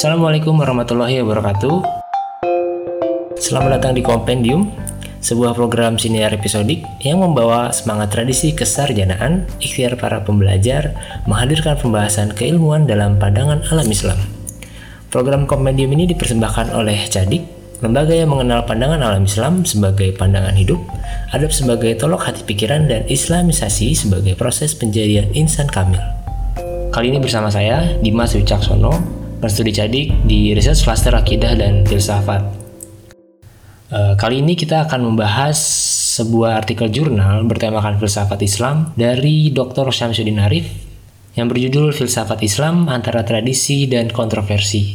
Assalamualaikum 0.00 0.56
warahmatullahi 0.56 1.20
wabarakatuh. 1.20 1.84
Selamat 3.36 3.76
datang 3.76 3.92
di 3.92 4.00
Kompendium, 4.00 4.72
sebuah 5.20 5.52
program 5.52 6.00
siniar 6.00 6.32
episodik 6.32 6.88
yang 7.04 7.20
membawa 7.20 7.68
semangat 7.68 8.08
tradisi 8.08 8.56
kesarjanaan, 8.56 9.44
ikhtiar 9.60 10.00
para 10.00 10.24
pembelajar, 10.24 10.96
menghadirkan 11.28 11.76
pembahasan 11.76 12.32
keilmuan 12.32 12.88
dalam 12.88 13.20
pandangan 13.20 13.60
alam 13.68 13.84
Islam. 13.92 14.16
Program 15.12 15.44
Kompendium 15.44 15.92
ini 15.92 16.08
dipersembahkan 16.16 16.72
oleh 16.72 17.04
Cadik, 17.04 17.44
lembaga 17.84 18.16
yang 18.16 18.32
mengenal 18.32 18.64
pandangan 18.64 19.04
alam 19.04 19.28
Islam 19.28 19.68
sebagai 19.68 20.16
pandangan 20.16 20.56
hidup, 20.56 20.80
adab 21.36 21.52
sebagai 21.52 21.92
tolok 22.00 22.24
hati 22.24 22.40
pikiran, 22.48 22.88
dan 22.88 23.04
islamisasi 23.04 23.92
sebagai 23.92 24.32
proses 24.32 24.72
penjadian 24.72 25.28
insan 25.36 25.68
kamil. 25.68 26.00
Kali 26.88 27.12
ini 27.12 27.20
bersama 27.20 27.52
saya, 27.52 28.00
Dimas 28.00 28.32
Wicaksono, 28.32 29.19
berstudi 29.40 29.72
cadik 29.72 30.12
di 30.28 30.52
Research 30.52 30.84
Cluster 30.84 31.16
Akidah 31.16 31.56
dan 31.56 31.88
Filsafat. 31.88 32.44
Uh, 33.90 34.14
kali 34.14 34.44
ini 34.44 34.54
kita 34.54 34.86
akan 34.86 35.10
membahas 35.10 35.56
sebuah 36.20 36.60
artikel 36.60 36.92
jurnal 36.92 37.42
bertemakan 37.48 37.96
filsafat 37.98 38.38
Islam 38.44 38.92
dari 38.94 39.50
Dr. 39.50 39.88
Syamsuddin 39.90 40.38
Arif 40.38 40.68
yang 41.34 41.48
berjudul 41.48 41.96
Filsafat 41.96 42.44
Islam 42.44 42.86
Antara 42.86 43.24
Tradisi 43.24 43.88
dan 43.88 44.12
Kontroversi. 44.12 44.94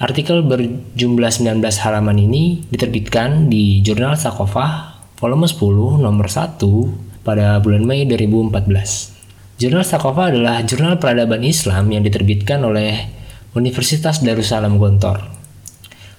Artikel 0.00 0.42
berjumlah 0.42 1.30
19 1.30 1.62
halaman 1.62 2.18
ini 2.18 2.64
diterbitkan 2.66 3.46
di 3.46 3.84
Jurnal 3.84 4.18
Sakofah 4.18 5.04
volume 5.20 5.46
10 5.46 6.02
nomor 6.02 6.26
1 6.26 6.58
pada 7.22 7.60
bulan 7.62 7.84
Mei 7.86 8.08
2014. 8.08 9.60
Jurnal 9.62 9.86
Sakofah 9.86 10.34
adalah 10.34 10.66
jurnal 10.66 10.98
peradaban 10.98 11.46
Islam 11.46 11.86
yang 11.94 12.02
diterbitkan 12.02 12.58
oleh 12.66 13.22
Universitas 13.54 14.18
Darussalam 14.18 14.82
Gontor. 14.82 15.30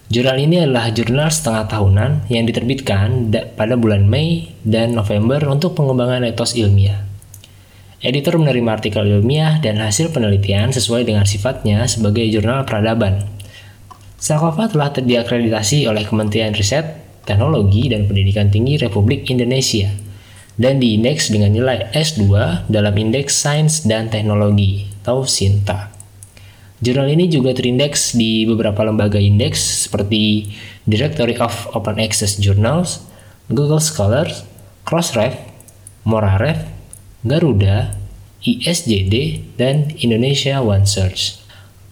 Jurnal 0.08 0.40
ini 0.40 0.64
adalah 0.64 0.88
jurnal 0.88 1.28
setengah 1.28 1.68
tahunan 1.68 2.32
yang 2.32 2.48
diterbitkan 2.48 3.28
pada 3.52 3.76
bulan 3.76 4.08
Mei 4.08 4.56
dan 4.64 4.96
November 4.96 5.44
untuk 5.52 5.76
pengembangan 5.76 6.24
etos 6.24 6.56
ilmiah. 6.56 7.04
Editor 8.00 8.40
menerima 8.40 8.80
artikel 8.80 9.04
ilmiah 9.04 9.60
dan 9.60 9.76
hasil 9.84 10.16
penelitian 10.16 10.72
sesuai 10.72 11.04
dengan 11.04 11.28
sifatnya 11.28 11.84
sebagai 11.84 12.24
jurnal 12.24 12.64
peradaban. 12.64 13.28
Sakofa 14.16 14.72
telah 14.72 14.96
diakreditasi 14.96 15.84
oleh 15.92 16.08
Kementerian 16.08 16.56
Riset, 16.56 17.20
Teknologi, 17.28 17.92
dan 17.92 18.08
Pendidikan 18.08 18.48
Tinggi 18.48 18.80
Republik 18.80 19.28
Indonesia 19.28 19.92
dan 20.56 20.80
diindeks 20.80 21.28
dengan 21.28 21.52
nilai 21.52 21.92
S2 21.92 22.24
dalam 22.72 22.96
Indeks 22.96 23.36
Sains 23.36 23.84
dan 23.84 24.08
Teknologi 24.08 24.88
atau 25.04 25.28
SINTA. 25.28 25.95
Jurnal 26.76 27.08
ini 27.08 27.32
juga 27.32 27.56
terindeks 27.56 28.12
di 28.12 28.44
beberapa 28.44 28.84
lembaga 28.84 29.16
indeks 29.16 29.88
seperti 29.88 30.52
Directory 30.84 31.40
of 31.40 31.72
Open 31.72 31.96
Access 31.96 32.36
Journals, 32.36 33.00
Google 33.48 33.80
Scholars, 33.80 34.44
Crossref, 34.84 35.32
Moraref, 36.04 36.68
Garuda, 37.24 37.96
ISJD, 38.44 39.40
dan 39.56 39.88
Indonesia 40.04 40.60
OneSearch. 40.60 41.42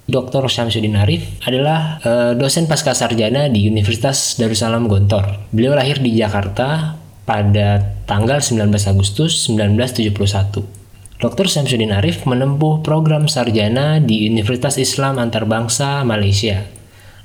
Dr. 0.05 0.53
Syamsuddin 0.53 1.01
Arif 1.01 1.41
adalah 1.49 1.97
uh, 2.05 2.33
dosen 2.37 2.69
pasca 2.69 2.93
sarjana 2.93 3.49
di 3.49 3.65
Universitas 3.65 4.37
Darussalam 4.37 4.85
Gontor. 4.85 5.49
Beliau 5.49 5.73
lahir 5.73 5.97
di 5.97 6.13
Jakarta 6.13 7.01
pada 7.25 7.97
tanggal 8.05 8.45
19 8.45 8.69
Agustus 8.69 9.49
1971. 9.49 10.84
Dr. 11.23 11.47
Samsudin 11.47 11.95
Arif 11.95 12.27
menempuh 12.27 12.83
program 12.83 13.31
sarjana 13.31 14.03
di 14.03 14.27
Universitas 14.27 14.75
Islam 14.83 15.23
Antarbangsa 15.23 16.03
Malaysia 16.03 16.67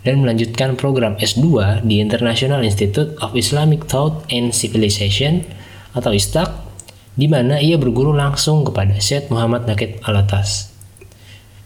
dan 0.06 0.22
melanjutkan 0.22 0.78
program 0.78 1.18
S2 1.18 1.82
di 1.82 1.98
International 1.98 2.62
Institute 2.62 3.17
of 3.26 3.34
Islamic 3.34 3.90
Thought 3.90 4.30
and 4.30 4.54
Civilization 4.54 5.42
atau 5.98 6.14
ISTAC 6.14 6.54
di 7.17 7.26
mana 7.26 7.58
ia 7.58 7.82
berguru 7.82 8.14
langsung 8.14 8.61
kepada 8.61 8.94
Syed 9.02 9.33
Muhammad 9.33 9.66
Nakib 9.66 9.98
Alatas. 10.06 10.70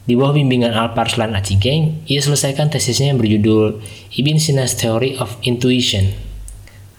Di 0.08 0.16
bawah 0.16 0.36
bimbingan 0.36 0.72
Al-Parslan 0.72 1.36
Acigeng, 1.36 2.08
ia 2.08 2.20
selesaikan 2.24 2.72
tesisnya 2.72 3.12
yang 3.12 3.20
berjudul 3.20 3.84
Ibn 4.16 4.36
Sina's 4.40 4.80
Theory 4.80 5.20
of 5.20 5.36
Intuition. 5.44 6.16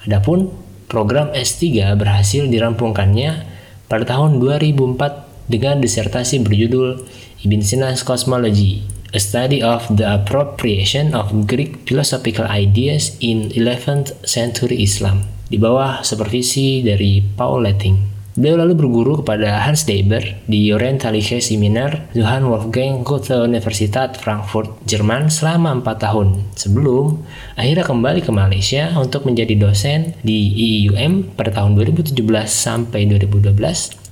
Adapun 0.04 0.52
program 0.88 1.32
S3 1.32 1.96
berhasil 1.96 2.44
dirampungkannya 2.44 3.53
pada 3.90 4.08
tahun 4.08 4.40
2004 4.40 5.50
dengan 5.52 5.80
disertasi 5.80 6.40
berjudul 6.40 7.04
Ibn 7.44 7.60
Sina's 7.60 8.00
Cosmology, 8.00 8.80
A 9.12 9.20
Study 9.20 9.60
of 9.60 9.84
the 9.92 10.08
Appropriation 10.08 11.12
of 11.12 11.28
Greek 11.44 11.84
Philosophical 11.84 12.48
Ideas 12.48 13.20
in 13.20 13.52
11th 13.52 14.16
Century 14.24 14.80
Islam, 14.80 15.28
di 15.52 15.60
bawah 15.60 16.00
supervisi 16.00 16.80
dari 16.80 17.20
Paul 17.20 17.68
Letting. 17.68 18.13
Beliau 18.34 18.66
lalu 18.66 18.74
berguru 18.74 19.22
kepada 19.22 19.62
Hans 19.62 19.86
Deber 19.86 20.18
di 20.50 20.74
Orientalische 20.74 21.38
Seminar 21.38 22.10
Johann 22.18 22.50
Wolfgang 22.50 23.06
Goethe 23.06 23.30
Universitat 23.30 24.18
Frankfurt, 24.18 24.74
Jerman 24.90 25.30
selama 25.30 25.70
4 25.78 26.02
tahun 26.02 26.42
sebelum 26.58 27.22
akhirnya 27.54 27.86
kembali 27.86 28.26
ke 28.26 28.34
Malaysia 28.34 28.90
untuk 28.98 29.22
menjadi 29.22 29.54
dosen 29.54 30.18
di 30.26 30.50
IUM 30.50 31.38
pada 31.38 31.54
tahun 31.54 31.78
2017 31.78 32.10
sampai 32.50 33.06
2012 33.06 33.54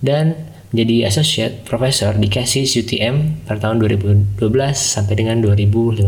dan 0.07 0.39
menjadi 0.71 1.11
associate 1.11 1.67
professor 1.67 2.15
di 2.15 2.31
Cassis 2.31 2.79
UTM 2.79 3.43
pada 3.51 3.59
tahun 3.67 3.83
2012 3.83 4.39
sampai 4.79 5.19
dengan 5.19 5.43
2015. 5.43 5.99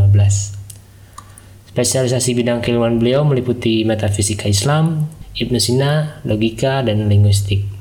Spesialisasi 1.75 2.31
bidang 2.39 2.63
keilmuan 2.63 3.03
beliau 3.03 3.27
meliputi 3.27 3.83
metafisika 3.83 4.47
Islam, 4.47 5.11
Ibnu 5.35 5.59
Sina, 5.59 6.23
logika, 6.23 6.79
dan 6.87 7.11
linguistik. 7.11 7.74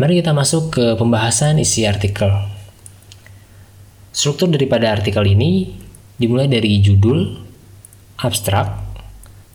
Mari 0.00 0.24
kita 0.24 0.32
masuk 0.32 0.72
ke 0.72 0.84
pembahasan 0.96 1.60
isi 1.60 1.84
artikel. 1.84 2.32
Struktur 4.16 4.48
daripada 4.48 4.88
artikel 4.88 5.28
ini 5.28 5.76
dimulai 6.16 6.48
dari 6.48 6.80
judul, 6.80 7.36
abstrak, 8.16 8.80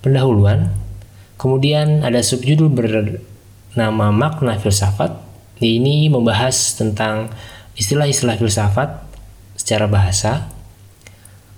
pendahuluan, 0.06 0.86
Kemudian 1.36 2.00
ada 2.00 2.24
subjudul 2.24 2.72
bernama 2.72 4.08
makna 4.16 4.56
filsafat. 4.56 5.12
Ini 5.60 6.08
membahas 6.12 6.80
tentang 6.80 7.32
istilah-istilah 7.76 8.40
filsafat 8.40 9.04
secara 9.56 9.88
bahasa. 9.88 10.48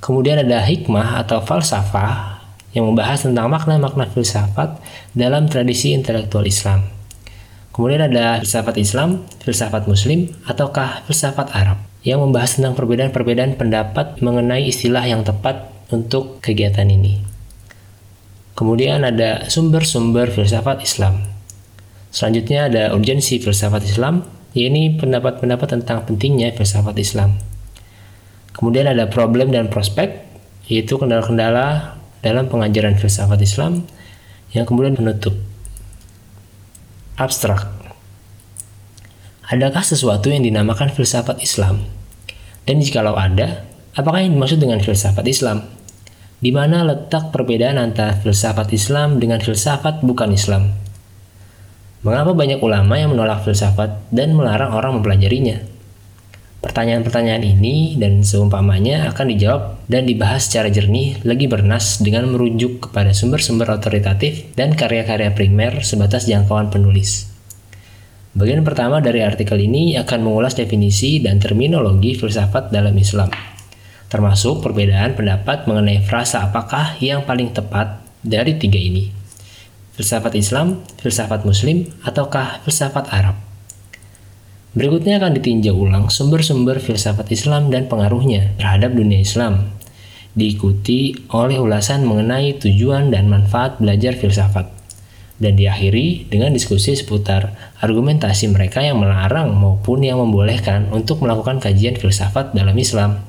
Kemudian 0.01 0.41
ada 0.41 0.65
hikmah 0.65 1.21
atau 1.21 1.41
falsafah 1.41 2.41
yang 2.73 2.89
membahas 2.89 3.25
tentang 3.25 3.49
makna-makna 3.49 4.09
filsafat 4.09 4.81
dalam 5.13 5.49
tradisi 5.49 5.93
intelektual 5.93 6.45
Islam. 6.45 6.96
Kemudian 7.77 8.09
ada 8.09 8.41
filsafat 8.41 8.73
Islam, 8.81 9.21
filsafat 9.37 9.85
Muslim, 9.85 10.33
ataukah 10.49 11.05
filsafat 11.05 11.53
Arab 11.53 11.77
yang 12.01 12.25
membahas 12.25 12.57
tentang 12.57 12.73
perbedaan-perbedaan 12.73 13.53
pendapat 13.53 14.17
mengenai 14.17 14.65
istilah 14.65 15.05
yang 15.05 15.21
tepat 15.21 15.69
untuk 15.93 16.41
kegiatan 16.41 16.89
ini. 16.89 17.21
Kemudian 18.57 19.05
ada 19.05 19.45
sumber-sumber 19.45 20.33
filsafat 20.33 20.81
Islam. 20.81 21.21
Selanjutnya 22.09 22.65
ada 22.65 22.83
urgensi 22.97 23.37
filsafat 23.37 23.85
Islam, 23.85 24.25
yaitu 24.57 24.97
pendapat-pendapat 24.97 25.77
tentang 25.77 26.01
pentingnya 26.01 26.57
filsafat 26.57 26.97
Islam. 26.97 27.37
Kemudian 28.57 28.89
ada 28.89 29.05
problem 29.05 29.53
dan 29.53 29.69
prospek, 29.69 30.17
yaitu 30.65 30.97
kendala-kendala 30.97 31.93
dalam 32.25 32.49
pengajaran 32.49 32.97
filsafat 32.97 33.37
Islam 33.37 33.85
yang 34.49 34.65
kemudian 34.65 34.97
menutup. 34.97 35.37
Abstrak. 37.17 37.65
Adakah 39.49 39.81
sesuatu 39.81 40.29
yang 40.29 40.45
dinamakan 40.45 40.93
filsafat 40.93 41.41
Islam? 41.41 41.83
Dan 42.63 42.79
jikalau 42.79 43.17
ada, 43.17 43.65
apakah 43.97 44.21
yang 44.21 44.37
dimaksud 44.37 44.61
dengan 44.61 44.77
filsafat 44.79 45.25
Islam? 45.25 45.77
di 46.37 46.53
mana 46.53 46.85
letak 46.85 47.33
perbedaan 47.33 47.81
antara 47.81 48.13
filsafat 48.13 48.69
Islam 48.69 49.17
dengan 49.17 49.41
filsafat 49.41 50.05
bukan 50.05 50.29
Islam. 50.37 50.69
Mengapa 52.05 52.37
banyak 52.37 52.61
ulama 52.61 52.93
yang 52.93 53.17
menolak 53.17 53.41
filsafat 53.41 54.13
dan 54.13 54.37
melarang 54.37 54.69
orang 54.69 55.01
mempelajarinya? 55.01 55.65
Pertanyaan-pertanyaan 56.57 57.45
ini 57.45 57.95
dan 58.01 58.25
seumpamanya 58.25 59.13
akan 59.13 59.25
dijawab 59.29 59.61
dan 59.85 60.09
dibahas 60.09 60.49
secara 60.49 60.73
jernih 60.73 61.21
lagi 61.21 61.45
bernas 61.45 62.01
dengan 62.01 62.33
merujuk 62.33 62.89
kepada 62.89 63.13
sumber-sumber 63.13 63.69
otoritatif 63.69 64.49
dan 64.57 64.73
karya-karya 64.73 65.31
primer 65.37 65.85
sebatas 65.85 66.25
jangkauan 66.25 66.73
penulis. 66.73 67.29
Bagian 68.33 68.65
pertama 68.65 69.01
dari 69.01 69.21
artikel 69.21 69.57
ini 69.61 69.97
akan 70.01 70.19
mengulas 70.25 70.57
definisi 70.57 71.21
dan 71.21 71.37
terminologi 71.37 72.17
filsafat 72.17 72.73
dalam 72.73 72.93
Islam 72.97 73.29
termasuk 74.07 74.63
perbedaan 74.63 75.19
pendapat 75.19 75.67
mengenai 75.67 75.99
frasa 76.03 76.47
apakah 76.47 76.95
yang 77.03 77.27
paling 77.27 77.51
tepat 77.51 77.99
dari 78.23 78.55
tiga 78.55 78.79
ini. 78.79 79.11
Filsafat 79.99 80.33
Islam, 80.37 80.83
filsafat 81.01 81.43
Muslim, 81.43 81.89
ataukah 82.05 82.63
filsafat 82.63 83.11
Arab. 83.11 83.46
Berikutnya 84.77 85.17
akan 85.17 85.41
ditinjau 85.41 85.73
ulang 85.73 86.13
sumber-sumber 86.13 86.77
filsafat 86.77 87.33
Islam 87.33 87.73
dan 87.73 87.89
pengaruhnya 87.89 88.53
terhadap 88.61 88.93
dunia 88.93 89.25
Islam. 89.25 89.73
Diikuti 90.37 91.17
oleh 91.33 91.57
ulasan 91.57 92.05
mengenai 92.05 92.61
tujuan 92.61 93.09
dan 93.09 93.25
manfaat 93.25 93.81
belajar 93.81 94.13
filsafat. 94.13 94.69
Dan 95.41 95.57
diakhiri 95.57 96.29
dengan 96.29 96.53
diskusi 96.53 96.93
seputar 96.93 97.57
argumentasi 97.81 98.53
mereka 98.53 98.85
yang 98.85 99.01
melarang 99.01 99.49
maupun 99.57 100.05
yang 100.05 100.21
membolehkan 100.21 100.93
untuk 100.93 101.25
melakukan 101.25 101.57
kajian 101.57 101.97
filsafat 101.97 102.53
dalam 102.53 102.77
Islam. 102.77 103.25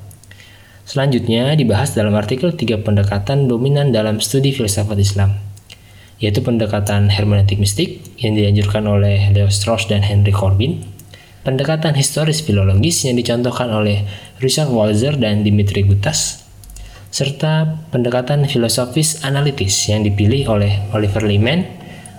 Selanjutnya 0.85 1.57
dibahas 1.57 1.97
dalam 1.97 2.13
artikel 2.13 2.53
tiga 2.61 2.77
pendekatan 2.77 3.49
dominan 3.49 3.89
dalam 3.89 4.21
studi 4.21 4.53
filsafat 4.53 5.01
Islam, 5.01 5.41
yaitu 6.21 6.45
pendekatan 6.45 7.09
hermeneutik 7.09 7.57
mistik 7.57 8.05
yang 8.21 8.37
dianjurkan 8.37 8.85
oleh 8.85 9.33
Leo 9.33 9.49
Strauss 9.49 9.89
dan 9.89 10.05
Henry 10.05 10.33
Corbin, 10.33 10.98
pendekatan 11.47 11.95
historis 11.95 12.43
filologis 12.43 13.05
yang 13.07 13.19
dicontohkan 13.19 13.71
oleh 13.71 14.07
Richard 14.39 14.71
Walzer 14.71 15.19
dan 15.19 15.43
Dimitri 15.43 15.83
Gutas, 15.83 16.47
serta 17.09 17.81
pendekatan 17.91 18.45
filosofis 18.45 19.25
analitis 19.25 19.75
yang 19.89 20.05
dipilih 20.05 20.47
oleh 20.51 20.79
Oliver 20.93 21.25
Lyman 21.25 21.65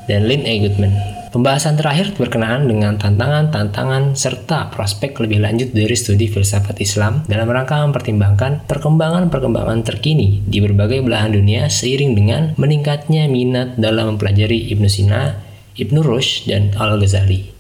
dan 0.10 0.26
Lynn 0.26 0.44
A. 0.44 0.54
Goodman. 0.66 0.94
Pembahasan 1.30 1.78
terakhir 1.78 2.18
berkenaan 2.18 2.66
dengan 2.66 2.98
tantangan-tantangan 2.98 4.18
serta 4.18 4.74
prospek 4.74 5.14
lebih 5.22 5.46
lanjut 5.46 5.70
dari 5.78 5.94
studi 5.94 6.26
filsafat 6.26 6.82
Islam 6.82 7.22
dalam 7.30 7.46
rangka 7.46 7.86
mempertimbangkan 7.86 8.66
perkembangan-perkembangan 8.66 9.86
terkini 9.86 10.42
di 10.42 10.58
berbagai 10.58 11.06
belahan 11.06 11.30
dunia 11.30 11.70
seiring 11.70 12.18
dengan 12.18 12.42
meningkatnya 12.58 13.30
minat 13.30 13.78
dalam 13.78 14.18
mempelajari 14.18 14.74
Ibnu 14.74 14.90
Sina, 14.90 15.38
Ibnu 15.78 16.02
Rushd, 16.02 16.50
dan 16.50 16.74
Al-Ghazali. 16.74 17.59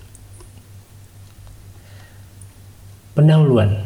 Pendahuluan 3.19 3.83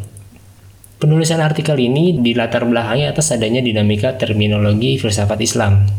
Penulisan 1.02 1.42
artikel 1.42 1.74
ini 1.82 2.22
dilatar 2.22 2.70
belakangi 2.70 3.10
atas 3.10 3.34
adanya 3.34 3.66
dinamika 3.66 4.14
terminologi 4.14 5.02
filsafat 5.02 5.42
Islam. 5.42 5.90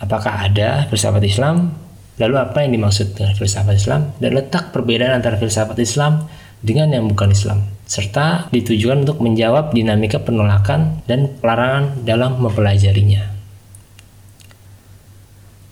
Apakah 0.00 0.48
ada 0.48 0.88
filsafat 0.88 1.20
Islam? 1.20 1.76
Lalu 2.16 2.40
apa 2.40 2.64
yang 2.64 2.80
dimaksud 2.80 3.12
dengan 3.12 3.36
filsafat 3.36 3.76
Islam? 3.76 4.16
Dan 4.16 4.40
letak 4.40 4.72
perbedaan 4.72 5.20
antara 5.20 5.36
filsafat 5.36 5.76
Islam 5.84 6.32
dengan 6.64 6.96
yang 6.96 7.12
bukan 7.12 7.28
Islam. 7.28 7.60
Serta 7.84 8.48
ditujukan 8.48 9.04
untuk 9.04 9.20
menjawab 9.20 9.76
dinamika 9.76 10.24
penolakan 10.24 11.04
dan 11.04 11.28
pelarangan 11.44 12.08
dalam 12.08 12.40
mempelajarinya. 12.40 13.20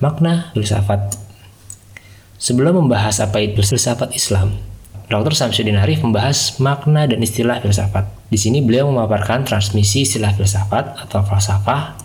Makna 0.05 0.53
filsafat 0.53 1.17
Sebelum 2.37 2.85
membahas 2.85 3.25
apa 3.25 3.41
itu 3.41 3.65
filsafat 3.65 4.13
Islam, 4.13 4.68
Dr. 5.09 5.33
Samsudin 5.33 5.81
Arif 5.81 6.05
membahas 6.05 6.61
makna 6.61 7.09
dan 7.09 7.25
istilah 7.25 7.65
filsafat. 7.65 8.05
Di 8.29 8.37
sini 8.37 8.61
beliau 8.61 8.93
memaparkan 8.93 9.41
transmisi 9.41 10.05
istilah 10.05 10.37
filsafat 10.37 11.01
atau 11.01 11.25
falsafah, 11.25 11.97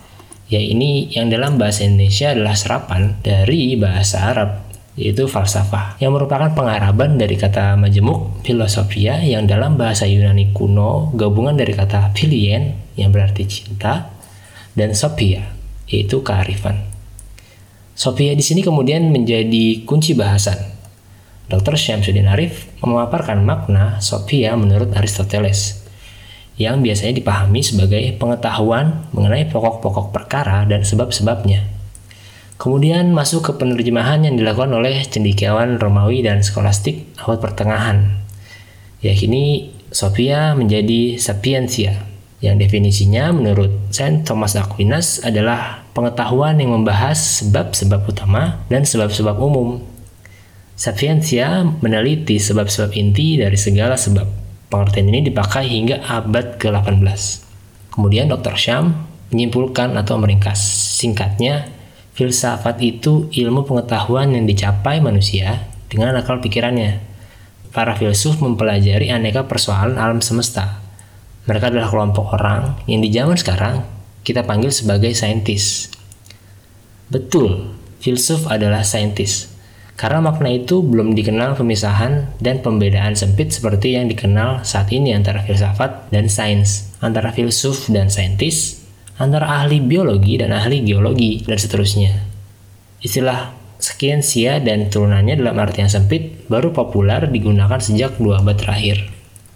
yaitu 0.48 1.12
yang 1.12 1.28
dalam 1.28 1.60
bahasa 1.60 1.84
Indonesia 1.84 2.32
adalah 2.32 2.56
serapan 2.56 3.20
dari 3.20 3.76
bahasa 3.76 4.32
Arab, 4.32 4.64
yaitu 4.96 5.28
falsafah, 5.28 6.00
yang 6.00 6.16
merupakan 6.16 6.56
pengaraban 6.56 7.20
dari 7.20 7.36
kata 7.36 7.76
majemuk 7.76 8.40
filosofia 8.40 9.20
yang 9.20 9.44
dalam 9.44 9.76
bahasa 9.76 10.08
Yunani 10.08 10.56
kuno 10.56 11.12
gabungan 11.12 11.60
dari 11.60 11.76
kata 11.76 12.16
filien 12.16 12.72
yang 12.96 13.12
berarti 13.12 13.44
cinta 13.44 14.16
dan 14.72 14.96
sophia, 14.96 15.52
yaitu 15.92 16.24
kearifan. 16.24 16.88
Sophia 17.92 18.32
di 18.32 18.40
sini 18.40 18.64
kemudian 18.64 19.12
menjadi 19.12 19.84
kunci 19.84 20.16
bahasan 20.16 20.72
Dr. 21.44 21.76
Syamsuddin 21.76 22.24
Arif 22.24 22.72
memaparkan 22.86 23.40
makna 23.42 23.98
Sophia 24.04 24.54
menurut 24.54 24.92
Aristoteles 24.94 25.84
yang 26.54 26.86
biasanya 26.86 27.18
dipahami 27.18 27.60
sebagai 27.66 28.02
pengetahuan 28.14 29.10
mengenai 29.10 29.50
pokok-pokok 29.50 30.14
perkara 30.14 30.62
dan 30.68 30.86
sebab-sebabnya. 30.86 31.66
Kemudian 32.54 33.10
masuk 33.10 33.50
ke 33.50 33.52
penerjemahan 33.58 34.22
yang 34.22 34.38
dilakukan 34.38 34.70
oleh 34.70 35.02
cendekiawan 35.02 35.82
Romawi 35.82 36.22
dan 36.22 36.46
skolastik 36.46 37.10
abad 37.18 37.42
pertengahan. 37.42 38.22
Ya 39.02 39.10
kini 39.18 39.74
Sophia 39.90 40.54
menjadi 40.54 41.18
sapiensia 41.18 42.06
yang 42.38 42.60
definisinya 42.60 43.34
menurut 43.34 43.90
Saint 43.90 44.22
Thomas 44.22 44.54
Aquinas 44.54 45.18
adalah 45.26 45.82
pengetahuan 45.96 46.60
yang 46.62 46.76
membahas 46.76 47.42
sebab-sebab 47.42 48.06
utama 48.06 48.62
dan 48.70 48.86
sebab-sebab 48.86 49.34
umum 49.40 49.82
Sapientia 50.74 51.62
meneliti 51.62 52.34
sebab-sebab 52.34 52.98
inti 52.98 53.38
dari 53.38 53.54
segala 53.54 53.94
sebab. 53.94 54.26
Pengertian 54.66 55.06
ini 55.06 55.22
dipakai 55.22 55.70
hingga 55.70 56.02
abad 56.02 56.58
ke-18. 56.58 57.14
Kemudian 57.94 58.26
Dr. 58.26 58.58
Syam 58.58 59.06
menyimpulkan 59.30 59.94
atau 59.94 60.18
meringkas. 60.18 60.58
Singkatnya, 60.98 61.70
filsafat 62.18 62.82
itu 62.82 63.30
ilmu 63.30 63.62
pengetahuan 63.70 64.34
yang 64.34 64.50
dicapai 64.50 64.98
manusia 64.98 65.62
dengan 65.86 66.18
akal 66.18 66.42
pikirannya. 66.42 66.98
Para 67.70 67.94
filsuf 67.94 68.42
mempelajari 68.42 69.14
aneka 69.14 69.46
persoalan 69.46 69.94
alam 69.94 70.18
semesta. 70.18 70.82
Mereka 71.46 71.70
adalah 71.70 71.86
kelompok 71.86 72.34
orang 72.34 72.82
yang 72.90 72.98
di 72.98 73.14
zaman 73.14 73.38
sekarang 73.38 73.86
kita 74.26 74.42
panggil 74.42 74.74
sebagai 74.74 75.14
saintis. 75.14 75.86
Betul, 77.06 77.78
filsuf 78.02 78.50
adalah 78.50 78.82
saintis 78.82 79.53
karena 79.94 80.18
makna 80.18 80.50
itu 80.50 80.82
belum 80.82 81.14
dikenal 81.14 81.54
pemisahan 81.54 82.34
dan 82.42 82.58
pembedaan 82.66 83.14
sempit 83.14 83.54
seperti 83.54 83.94
yang 83.94 84.10
dikenal 84.10 84.66
saat 84.66 84.90
ini 84.90 85.14
antara 85.14 85.46
filsafat 85.46 86.10
dan 86.10 86.26
sains, 86.26 86.90
antara 86.98 87.30
filsuf 87.30 87.86
dan 87.86 88.10
saintis, 88.10 88.82
antara 89.22 89.62
ahli 89.62 89.78
biologi 89.78 90.34
dan 90.34 90.50
ahli 90.50 90.82
geologi, 90.82 91.46
dan 91.46 91.54
seterusnya. 91.54 92.10
Istilah 92.98 93.54
sia 94.24 94.58
dan 94.58 94.90
turunannya 94.90 95.38
dalam 95.38 95.60
arti 95.60 95.84
yang 95.84 95.92
sempit 95.92 96.48
baru 96.50 96.74
populer 96.74 97.30
digunakan 97.30 97.78
sejak 97.78 98.16
dua 98.18 98.42
abad 98.42 98.56
terakhir. 98.58 99.06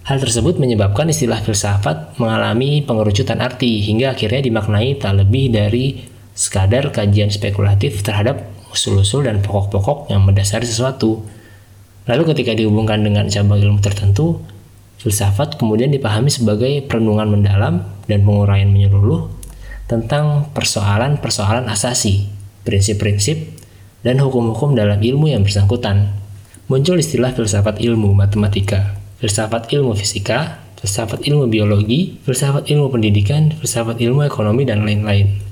Hal 0.07 0.23
tersebut 0.23 0.55
menyebabkan 0.57 1.11
istilah 1.11 1.43
filsafat 1.43 2.15
mengalami 2.15 2.81
pengerucutan 2.81 3.43
arti 3.43 3.83
hingga 3.83 4.15
akhirnya 4.15 4.41
dimaknai 4.47 4.95
tak 5.01 5.19
lebih 5.19 5.51
dari 5.51 6.01
sekadar 6.31 6.95
kajian 6.95 7.27
spekulatif 7.29 8.01
terhadap 8.05 8.58
usul-usul 8.73 9.25
dan 9.25 9.41
pokok-pokok 9.41 10.09
yang 10.13 10.25
mendasari 10.25 10.65
sesuatu. 10.65 11.25
Lalu 12.09 12.23
ketika 12.33 12.57
dihubungkan 12.57 13.05
dengan 13.05 13.29
cabang 13.29 13.61
ilmu 13.61 13.79
tertentu, 13.81 14.41
filsafat 14.97 15.61
kemudian 15.61 15.93
dipahami 15.93 16.33
sebagai 16.33 16.81
perenungan 16.85 17.29
mendalam 17.29 17.85
dan 18.09 18.19
penguraian 18.25 18.67
menyeluruh 18.67 19.29
tentang 19.89 20.49
persoalan-persoalan 20.53 21.65
asasi, 21.69 22.29
prinsip-prinsip, 22.65 23.57
dan 24.05 24.21
hukum-hukum 24.21 24.77
dalam 24.77 25.01
ilmu 25.01 25.33
yang 25.33 25.41
bersangkutan. 25.41 26.13
Muncul 26.69 27.01
istilah 27.01 27.33
filsafat 27.33 27.81
ilmu 27.81 28.13
matematika, 28.13 28.93
filsafat 29.17 29.73
ilmu 29.73 29.97
fisika, 29.97 30.61
filsafat 30.77 31.25
ilmu 31.25 31.49
biologi, 31.49 32.21
filsafat 32.23 32.69
ilmu 32.69 32.93
pendidikan, 32.93 33.51
filsafat 33.57 33.97
ilmu 33.97 34.23
ekonomi, 34.29 34.63
dan 34.69 34.85
lain-lain. 34.85 35.48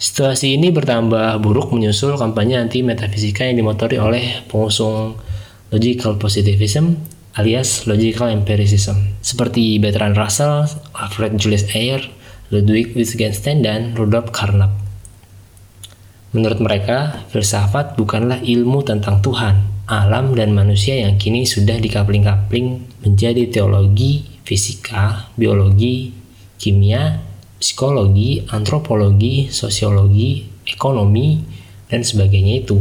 Situasi 0.00 0.56
ini 0.56 0.72
bertambah 0.72 1.44
buruk 1.44 1.76
menyusul 1.76 2.16
kampanye 2.16 2.56
anti 2.56 2.80
metafisika 2.80 3.44
yang 3.44 3.60
dimotori 3.60 4.00
oleh 4.00 4.40
pengusung 4.48 5.20
logical 5.68 6.16
positivism 6.16 6.96
alias 7.38 7.86
logical 7.86 8.26
empiricism 8.26 9.14
seperti 9.22 9.78
Bertrand 9.78 10.18
Russell, 10.18 10.66
Alfred 10.96 11.38
Julius 11.38 11.68
Ayer, 11.76 12.02
Ludwig 12.50 12.96
Wittgenstein, 12.98 13.62
dan 13.62 13.94
Rudolf 13.94 14.34
Carnap. 14.34 14.74
Menurut 16.34 16.58
mereka, 16.62 17.26
filsafat 17.30 17.94
bukanlah 17.98 18.42
ilmu 18.42 18.82
tentang 18.86 19.22
Tuhan, 19.22 19.86
alam, 19.86 20.34
dan 20.34 20.54
manusia 20.54 20.98
yang 20.98 21.18
kini 21.18 21.46
sudah 21.46 21.78
dikapling-kapling 21.78 22.86
menjadi 23.02 23.50
teologi, 23.50 24.26
fisika, 24.46 25.30
biologi, 25.34 26.14
kimia, 26.58 27.18
psikologi, 27.60 28.48
antropologi, 28.48 29.52
sosiologi, 29.52 30.48
ekonomi, 30.64 31.44
dan 31.92 32.00
sebagainya 32.00 32.64
itu. 32.64 32.80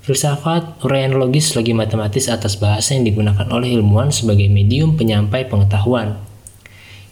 Filsafat, 0.00 0.80
uraian 0.86 1.12
logis 1.18 1.52
lagi 1.58 1.76
matematis 1.76 2.32
atas 2.32 2.56
bahasa 2.56 2.96
yang 2.96 3.04
digunakan 3.04 3.44
oleh 3.52 3.76
ilmuwan 3.76 4.08
sebagai 4.08 4.48
medium 4.48 4.96
penyampai 4.96 5.44
pengetahuan. 5.50 6.16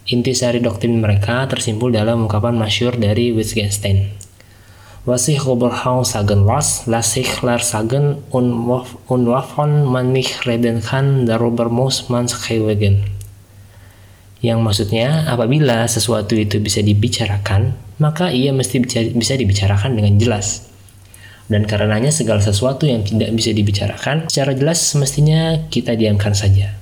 Intisari 0.09 0.63
doktrin 0.63 0.97
mereka 0.97 1.45
tersimpul 1.45 1.91
dalam 1.93 2.25
ungkapan 2.25 2.55
masyur 2.57 2.95
dari 2.97 3.35
Wittgenstein. 3.35 4.15
Was 5.05 5.29
ich 5.29 5.45
sagen 5.45 6.49
was, 6.49 6.87
las 6.87 7.13
ich 7.13 7.41
lar 7.43 7.61
sagen 7.61 8.25
wovon 8.31 9.71
man 9.85 10.13
nicht 10.13 10.47
reden 10.47 10.81
kann, 10.81 11.27
darüber 11.27 11.69
muss 11.69 12.09
man 12.09 12.25
yang 14.45 14.61
maksudnya 14.61 15.25
apabila 15.25 15.89
sesuatu 15.89 16.37
itu 16.37 16.61
bisa 16.61 16.85
dibicarakan, 16.85 17.73
maka 17.97 18.29
ia 18.29 18.53
mesti 18.53 18.85
bisa 19.17 19.33
dibicarakan 19.33 19.97
dengan 19.97 20.21
jelas. 20.21 20.69
Dan 21.49 21.65
karenanya 21.65 22.13
segala 22.13 22.41
sesuatu 22.41 22.85
yang 22.85 23.01
tidak 23.01 23.33
bisa 23.33 23.53
dibicarakan 23.53 24.29
secara 24.29 24.53
jelas 24.53 24.81
semestinya 24.81 25.65
kita 25.69 25.97
diamkan 25.97 26.37
saja. 26.37 26.77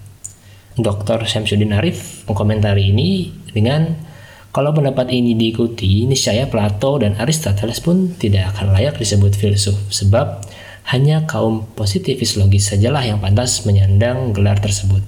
Dr. 0.75 1.23
Syamsuddin 1.23 1.71
Arif 1.71 2.27
mengkomentari 2.27 2.91
ini 2.91 3.31
dengan 3.51 3.95
kalau 4.53 4.69
pendapat 4.69 5.09
ini 5.09 5.33
diikuti, 5.33 6.05
niscaya 6.05 6.45
Plato 6.45 7.01
dan 7.01 7.17
Aristoteles 7.17 7.81
pun 7.81 8.13
tidak 8.13 8.53
akan 8.53 8.77
layak 8.77 9.01
disebut 9.01 9.33
filsuf, 9.33 9.73
sebab 9.89 10.45
hanya 10.93 11.25
kaum 11.25 11.65
positivis 11.73 12.37
logis 12.37 12.69
sajalah 12.69 13.01
yang 13.01 13.17
pantas 13.17 13.65
menyandang 13.65 14.29
gelar 14.29 14.61
tersebut. 14.61 15.01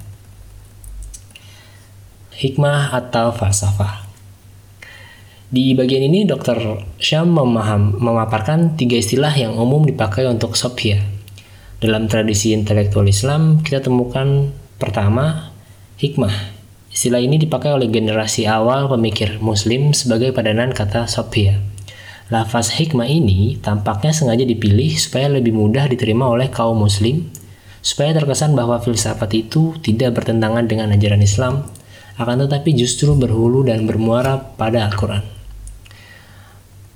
Hikmah 2.35 2.91
atau 2.91 3.31
falsafah 3.31 4.05
di 5.55 5.77
bagian 5.77 6.01
ini 6.09 6.25
Dr. 6.25 6.83
Syam 6.97 7.31
memaham, 7.31 8.01
memaparkan 8.01 8.73
tiga 8.75 8.97
istilah 8.97 9.29
yang 9.31 9.53
umum 9.53 9.85
dipakai 9.85 10.25
untuk 10.25 10.57
Sophia. 10.57 10.99
Dalam 11.77 12.09
tradisi 12.09 12.49
intelektual 12.49 13.05
Islam, 13.05 13.61
kita 13.61 13.85
temukan 13.85 14.51
pertama, 14.81 15.55
hikmah. 16.01 16.33
Istilah 16.89 17.21
ini 17.21 17.37
dipakai 17.37 17.71
oleh 17.71 17.87
generasi 17.87 18.49
awal 18.49 18.89
pemikir 18.89 19.37
muslim 19.37 19.93
sebagai 19.93 20.33
padanan 20.33 20.73
kata 20.73 21.05
Sophia. 21.05 21.61
Lafaz 22.33 22.73
hikmah 22.75 23.05
ini 23.05 23.61
tampaknya 23.61 24.17
sengaja 24.17 24.49
dipilih 24.49 24.97
supaya 24.97 25.29
lebih 25.29 25.53
mudah 25.53 25.85
diterima 25.85 26.25
oleh 26.25 26.49
kaum 26.49 26.81
muslim, 26.81 27.29
supaya 27.85 28.17
terkesan 28.17 28.57
bahwa 28.57 28.81
filsafat 28.81 29.29
itu 29.37 29.77
tidak 29.85 30.17
bertentangan 30.17 30.65
dengan 30.65 30.89
ajaran 30.89 31.21
Islam, 31.21 31.69
akan 32.15 32.47
tetapi 32.47 32.71
justru 32.75 33.11
berhulu 33.15 33.67
dan 33.67 33.83
bermuara 33.83 34.39
pada 34.39 34.87
Al-Quran. 34.87 35.23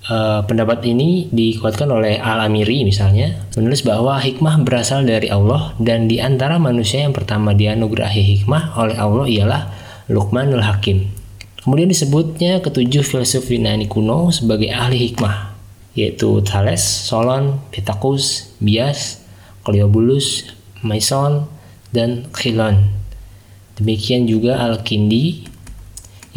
Uh, 0.10 0.42
pendapat 0.50 0.82
ini 0.90 1.30
dikuatkan 1.30 1.86
oleh 1.86 2.18
Al-Amiri 2.18 2.82
misalnya, 2.82 3.46
menulis 3.54 3.86
bahwa 3.86 4.18
hikmah 4.18 4.58
berasal 4.66 5.06
dari 5.06 5.30
Allah 5.30 5.78
dan 5.78 6.10
di 6.10 6.18
antara 6.18 6.58
manusia 6.58 7.06
yang 7.06 7.14
pertama 7.14 7.54
dianugerahi 7.54 8.42
hikmah 8.42 8.74
oleh 8.74 8.98
Allah 8.98 9.26
ialah 9.30 9.62
Luqmanul 10.10 10.66
Hakim. 10.66 11.14
Kemudian 11.62 11.94
disebutnya 11.94 12.58
ketujuh 12.58 13.06
filsuf 13.06 13.54
Yunani 13.54 13.86
kuno 13.86 14.34
sebagai 14.34 14.74
ahli 14.74 14.98
hikmah, 14.98 15.54
yaitu 15.94 16.42
Thales, 16.42 16.82
Solon, 16.82 17.62
Pittacus, 17.70 18.50
Bias, 18.58 19.22
Cleobulus, 19.62 20.50
Mason, 20.82 21.46
dan 21.94 22.26
Chilon. 22.34 22.99
Demikian 23.80 24.28
juga 24.28 24.60
Al-Kindi, 24.60 25.48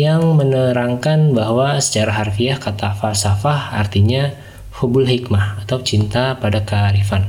yang 0.00 0.40
menerangkan 0.40 1.37
bahwa 1.37 1.76
secara 1.82 2.16
harfiah 2.16 2.56
kata 2.56 2.96
falsafah 2.96 3.76
artinya 3.76 4.32
hubul 4.80 5.04
hikmah 5.04 5.66
atau 5.66 5.84
cinta 5.84 6.38
pada 6.40 6.64
kearifan. 6.64 7.28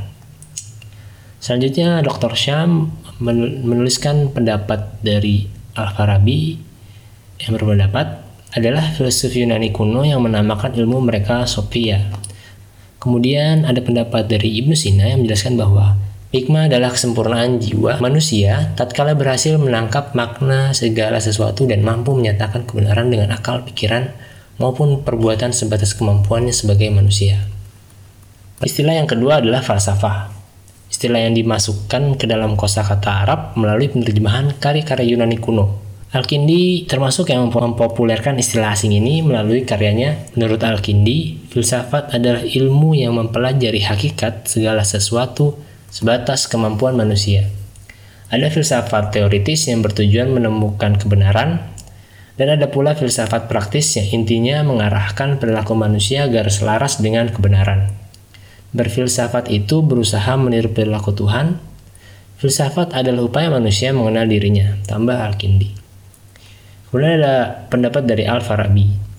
Selanjutnya 1.43 1.99
Dr. 1.99 2.39
Syam 2.39 2.95
menuliskan 3.19 4.31
pendapat 4.31 5.03
dari 5.03 5.51
Al-Farabi 5.75 6.55
yang 7.43 7.51
berpendapat 7.59 8.23
adalah 8.55 8.95
filsuf 8.95 9.35
Yunani 9.35 9.75
kuno 9.75 10.07
yang 10.07 10.23
menamakan 10.23 10.71
ilmu 10.71 11.03
mereka 11.03 11.43
Sophia. 11.43 11.99
Kemudian 13.03 13.67
ada 13.67 13.83
pendapat 13.83 14.31
dari 14.31 14.55
Ibnu 14.63 14.71
Sina 14.71 15.11
yang 15.11 15.25
menjelaskan 15.25 15.59
bahwa 15.59 15.99
Hikmah 16.33 16.65
adalah 16.65 16.89
kesempurnaan 16.89 17.61
jiwa 17.61 18.01
manusia 18.01 18.73
tatkala 18.73 19.13
berhasil 19.13 19.53
menangkap 19.61 20.17
makna 20.17 20.73
segala 20.73 21.21
sesuatu 21.21 21.69
dan 21.69 21.85
mampu 21.85 22.09
menyatakan 22.17 22.65
kebenaran 22.65 23.13
dengan 23.13 23.37
akal 23.37 23.61
pikiran 23.61 24.09
maupun 24.57 25.05
perbuatan 25.05 25.53
sebatas 25.53 25.93
kemampuannya 25.93 26.49
sebagai 26.49 26.89
manusia. 26.89 27.37
Istilah 28.65 28.97
yang 28.97 29.05
kedua 29.05 29.45
adalah 29.45 29.61
falsafah. 29.61 30.33
Istilah 30.89 31.21
yang 31.21 31.37
dimasukkan 31.37 32.17
ke 32.17 32.25
dalam 32.25 32.57
kosakata 32.57 33.29
Arab 33.29 33.53
melalui 33.53 33.93
penerjemahan 33.93 34.57
karya-karya 34.57 35.13
Yunani 35.13 35.37
kuno. 35.37 35.85
Al-Kindi 36.17 36.89
termasuk 36.89 37.29
yang 37.29 37.45
mempopulerkan 37.45 38.41
istilah 38.41 38.73
asing 38.73 38.97
ini 38.97 39.21
melalui 39.21 39.69
karyanya. 39.69 40.33
Menurut 40.33 40.65
Al-Kindi, 40.65 41.45
filsafat 41.53 42.17
adalah 42.17 42.41
ilmu 42.41 42.97
yang 42.97 43.21
mempelajari 43.21 43.85
hakikat 43.85 44.49
segala 44.49 44.81
sesuatu 44.81 45.72
sebatas 45.93 46.49
kemampuan 46.49 46.97
manusia. 46.97 47.53
Ada 48.33 48.49
filsafat 48.49 49.13
teoritis 49.13 49.69
yang 49.69 49.85
bertujuan 49.85 50.33
menemukan 50.33 50.97
kebenaran, 50.97 51.69
dan 52.33 52.47
ada 52.49 52.65
pula 52.65 52.97
filsafat 52.97 53.45
praktis 53.45 53.93
yang 53.93 54.09
intinya 54.09 54.65
mengarahkan 54.65 55.37
perilaku 55.37 55.77
manusia 55.77 56.25
agar 56.25 56.49
selaras 56.49 56.97
dengan 56.97 57.29
kebenaran. 57.29 57.93
Berfilsafat 58.73 59.53
itu 59.53 59.85
berusaha 59.85 60.33
meniru 60.33 60.73
perilaku 60.73 61.13
Tuhan. 61.13 61.61
Filsafat 62.41 62.97
adalah 62.97 63.29
upaya 63.29 63.53
manusia 63.53 63.93
mengenal 63.93 64.25
dirinya, 64.25 64.81
tambah 64.89 65.13
Al-Kindi. 65.13 65.77
Kemudian 66.89 67.21
ada 67.21 67.69
pendapat 67.69 68.09
dari 68.09 68.25
Al-Farabi, 68.25 69.12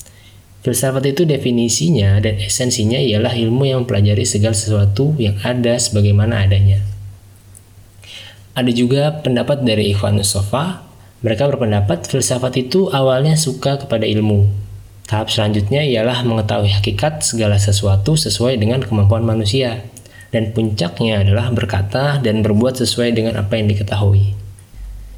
Filsafat 0.65 1.05
itu 1.13 1.29
definisinya 1.29 2.17
dan 2.25 2.41
esensinya 2.41 2.97
ialah 2.97 3.37
ilmu 3.37 3.69
yang 3.69 3.85
mempelajari 3.85 4.25
segala 4.25 4.57
sesuatu 4.57 5.13
yang 5.21 5.37
ada 5.45 5.77
sebagaimana 5.77 6.49
adanya. 6.49 6.81
Ada 8.57 8.73
juga 8.73 9.13
pendapat 9.21 9.61
dari 9.61 9.93
Ikhwanus 9.93 10.33
Sofa. 10.33 10.89
Mereka 11.21 11.53
berpendapat 11.53 12.09
filsafat 12.09 12.57
itu 12.57 12.89
awalnya 12.89 13.37
suka 13.37 13.77
kepada 13.77 14.09
ilmu. 14.09 14.49
Tahap 15.05 15.29
selanjutnya 15.29 15.85
ialah 15.85 16.25
mengetahui 16.25 16.73
hakikat 16.73 17.21
segala 17.21 17.61
sesuatu 17.61 18.17
sesuai 18.17 18.57
dengan 18.57 18.81
kemampuan 18.81 19.21
manusia. 19.21 19.85
Dan 20.33 20.57
puncaknya 20.57 21.29
adalah 21.29 21.53
berkata 21.53 22.25
dan 22.25 22.41
berbuat 22.41 22.81
sesuai 22.81 23.13
dengan 23.13 23.37
apa 23.37 23.61
yang 23.61 23.69
diketahui. 23.69 24.33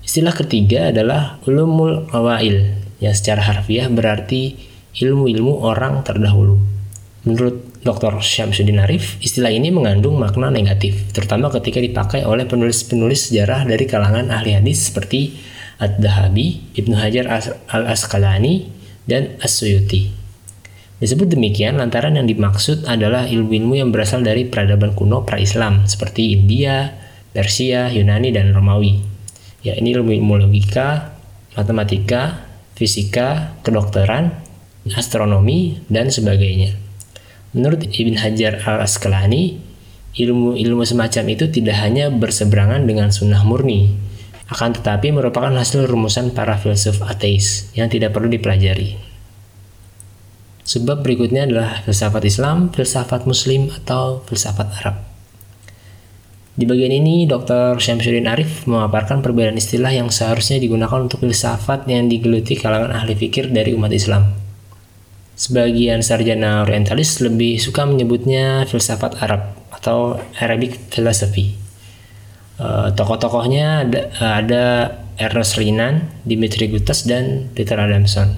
Istilah 0.02 0.34
ketiga 0.34 0.90
adalah 0.90 1.38
ulumul 1.46 2.10
awail, 2.10 2.82
yang 2.98 3.14
secara 3.14 3.46
harfiah 3.46 3.86
berarti 3.86 4.74
ilmu-ilmu 4.96 5.60
orang 5.64 6.00
terdahulu. 6.00 6.56
Menurut 7.26 7.82
Dr. 7.82 8.22
Syamsuddin 8.22 8.82
Arif, 8.82 9.18
istilah 9.18 9.50
ini 9.50 9.74
mengandung 9.74 10.16
makna 10.18 10.50
negatif, 10.50 11.10
terutama 11.10 11.50
ketika 11.50 11.82
dipakai 11.82 12.22
oleh 12.22 12.46
penulis-penulis 12.46 13.30
sejarah 13.30 13.66
dari 13.66 13.84
kalangan 13.86 14.30
ahli 14.30 14.54
hadis 14.54 14.90
seperti 14.90 15.34
Ad-Dahabi, 15.76 16.78
Ibnu 16.78 16.94
Hajar 16.96 17.26
Al-Asqalani, 17.68 18.70
dan 19.06 19.38
As-Suyuti. 19.38 20.10
Disebut 20.96 21.28
demikian 21.28 21.76
lantaran 21.76 22.16
yang 22.16 22.24
dimaksud 22.24 22.88
adalah 22.88 23.28
ilmu-ilmu 23.28 23.76
yang 23.76 23.90
berasal 23.92 24.24
dari 24.24 24.48
peradaban 24.48 24.96
kuno 24.96 25.28
pra-Islam 25.28 25.84
seperti 25.84 26.32
India, 26.32 26.96
Persia, 27.36 27.92
Yunani, 27.92 28.32
dan 28.32 28.56
Romawi. 28.56 29.04
Ya, 29.60 29.76
ini 29.76 29.92
ilmu-ilmu 29.92 30.48
logika, 30.48 31.12
matematika, 31.52 32.48
fisika, 32.72 33.60
kedokteran, 33.60 34.45
astronomi, 34.94 35.82
dan 35.90 36.12
sebagainya. 36.12 36.76
Menurut 37.56 37.88
Ibn 37.88 38.14
Hajar 38.20 38.62
al-Asqalani, 38.62 39.58
ilmu-ilmu 40.14 40.84
semacam 40.84 41.24
itu 41.32 41.48
tidak 41.48 41.80
hanya 41.80 42.12
berseberangan 42.12 42.84
dengan 42.84 43.10
sunnah 43.10 43.42
murni, 43.42 43.96
akan 44.46 44.78
tetapi 44.78 45.10
merupakan 45.10 45.50
hasil 45.50 45.90
rumusan 45.90 46.30
para 46.30 46.54
filsuf 46.54 47.02
ateis 47.02 47.72
yang 47.74 47.90
tidak 47.90 48.14
perlu 48.14 48.30
dipelajari. 48.30 48.94
Sebab 50.66 51.02
berikutnya 51.02 51.46
adalah 51.46 51.82
filsafat 51.82 52.22
Islam, 52.26 52.74
filsafat 52.74 53.26
Muslim, 53.26 53.70
atau 53.70 54.22
filsafat 54.26 54.68
Arab. 54.82 54.96
Di 56.56 56.64
bagian 56.64 56.88
ini, 56.88 57.28
Dr. 57.28 57.76
Syamsuddin 57.76 58.26
Arif 58.26 58.64
memaparkan 58.64 59.20
perbedaan 59.20 59.60
istilah 59.60 59.92
yang 59.92 60.08
seharusnya 60.08 60.56
digunakan 60.56 61.04
untuk 61.04 61.20
filsafat 61.20 61.84
yang 61.84 62.08
digeluti 62.08 62.56
kalangan 62.56 62.96
ahli 62.96 63.12
fikir 63.12 63.52
dari 63.52 63.76
umat 63.76 63.92
Islam. 63.92 64.45
Sebagian 65.36 66.00
sarjana 66.00 66.64
orientalis 66.64 67.20
lebih 67.20 67.60
suka 67.60 67.84
menyebutnya 67.84 68.64
filsafat 68.64 69.20
Arab 69.20 69.52
atau 69.68 70.16
Arabic 70.40 70.88
philosophy. 70.88 71.52
Uh, 72.56 72.88
tokoh-tokohnya 72.96 73.84
ada, 73.84 74.00
ada 74.16 74.64
Ernest 75.20 75.60
Renan, 75.60 76.08
Dimitri 76.24 76.72
Gutas, 76.72 77.04
dan 77.04 77.52
Peter 77.52 77.76
Adamson. 77.76 78.32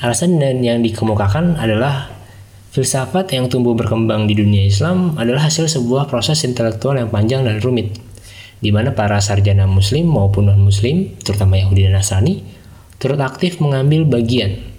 Alasan 0.00 0.40
yang 0.40 0.80
dikemukakan 0.80 1.60
adalah 1.60 2.08
filsafat 2.72 3.36
yang 3.36 3.52
tumbuh 3.52 3.76
berkembang 3.76 4.24
di 4.24 4.32
dunia 4.32 4.64
Islam 4.64 5.20
adalah 5.20 5.44
hasil 5.44 5.68
sebuah 5.68 6.08
proses 6.08 6.40
intelektual 6.48 6.96
yang 6.96 7.12
panjang 7.12 7.44
dan 7.44 7.60
rumit, 7.60 8.00
di 8.64 8.72
mana 8.72 8.96
para 8.96 9.20
sarjana 9.20 9.68
Muslim 9.68 10.08
maupun 10.08 10.48
non-Muslim, 10.48 11.20
terutama 11.20 11.60
Yahudi 11.60 11.84
dan 11.84 12.00
Nasrani, 12.00 12.40
turut 12.96 13.20
aktif 13.20 13.60
mengambil 13.60 14.08
bagian 14.08 14.69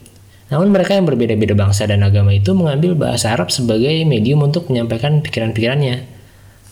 namun 0.51 0.67
mereka 0.75 0.99
yang 0.99 1.07
berbeda-beda 1.07 1.55
bangsa 1.55 1.87
dan 1.87 2.03
agama 2.03 2.35
itu 2.35 2.51
mengambil 2.51 2.91
bahasa 2.99 3.31
Arab 3.31 3.47
sebagai 3.55 4.03
medium 4.03 4.43
untuk 4.43 4.67
menyampaikan 4.67 5.23
pikiran-pikirannya. 5.23 6.03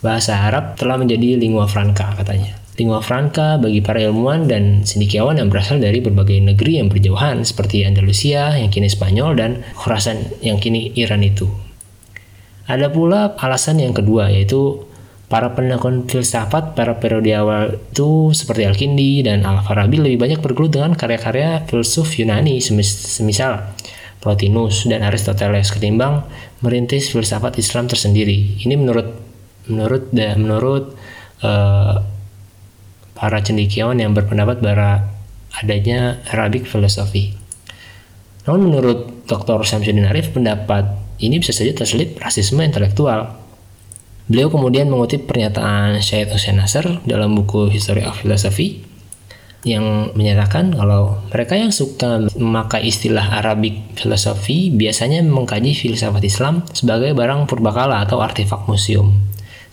Bahasa 0.03 0.35
Arab 0.35 0.75
telah 0.75 0.99
menjadi 0.99 1.39
lingua 1.39 1.63
franca 1.63 2.11
katanya. 2.11 2.59
Lingua 2.75 2.99
franca 2.99 3.55
bagi 3.55 3.79
para 3.79 4.03
ilmuwan 4.03 4.51
dan 4.51 4.83
cendekiawan 4.83 5.39
yang 5.39 5.47
berasal 5.47 5.79
dari 5.79 6.03
berbagai 6.03 6.43
negeri 6.43 6.83
yang 6.83 6.91
berjauhan 6.91 7.43
seperti 7.47 7.87
Andalusia 7.87 8.51
yang 8.55 8.67
kini 8.67 8.91
Spanyol 8.91 9.39
dan 9.39 9.63
Khurasan 9.79 10.27
yang 10.43 10.59
kini 10.59 10.91
Iran 10.99 11.23
itu. 11.23 11.47
Ada 12.67 12.91
pula 12.91 13.35
alasan 13.39 13.79
yang 13.79 13.95
kedua 13.95 14.27
yaitu 14.27 14.88
para 15.29 15.53
penekun 15.53 16.09
filsafat 16.09 16.73
pada 16.73 16.97
periode 16.97 17.29
awal 17.37 17.77
itu 17.77 18.33
seperti 18.33 18.65
Al-Kindi 18.65 19.21
dan 19.21 19.45
Al-Farabi 19.45 20.01
lebih 20.01 20.17
banyak 20.17 20.39
bergelut 20.41 20.73
dengan 20.73 20.97
karya-karya 20.97 21.69
filsuf 21.69 22.17
Yunani 22.17 22.57
semisal 22.59 23.61
Plotinus 24.19 24.89
dan 24.89 25.05
Aristoteles 25.05 25.71
ketimbang 25.71 26.25
merintis 26.65 27.13
filsafat 27.13 27.55
Islam 27.55 27.87
tersendiri. 27.87 28.59
Ini 28.59 28.75
menurut 28.75 29.07
menurut 29.69 30.11
dan 30.11 30.43
menurut 30.43 30.97
uh, 31.45 31.95
para 33.15 33.39
cendekiawan 33.39 34.01
yang 34.01 34.11
berpendapat 34.11 34.59
bahwa 34.59 35.07
adanya 35.55 36.19
Arabic 36.33 36.67
philosophy. 36.67 37.37
Namun 38.49 38.73
menurut 38.73 39.29
Dr. 39.29 39.61
Samsudin 39.61 40.09
Arif 40.09 40.33
pendapat 40.33 40.89
ini 41.21 41.37
bisa 41.37 41.53
saja 41.53 41.71
terselip 41.75 42.17
rasisme 42.17 42.65
intelektual. 42.65 43.35
Beliau 44.29 44.53
kemudian 44.53 44.85
mengutip 44.93 45.25
pernyataan 45.25 45.97
Syed 46.05 46.29
Hussein 46.29 46.61
Nasr 46.61 47.01
dalam 47.01 47.33
buku 47.33 47.73
History 47.73 48.05
of 48.05 48.13
Philosophy 48.21 48.85
yang 49.65 50.13
menyatakan 50.13 50.69
kalau 50.71 51.17
mereka 51.33 51.57
yang 51.57 51.73
suka 51.73 52.29
memakai 52.37 52.85
istilah 52.85 53.41
Arabic 53.41 53.97
filosofi 53.97 54.69
biasanya 54.69 55.25
mengkaji 55.25 55.73
filsafat 55.73 56.21
Islam 56.21 56.61
sebagai 56.77 57.17
barang 57.17 57.49
purbakala 57.49 58.05
atau 58.05 58.21
artefak 58.21 58.69
museum, 58.69 59.17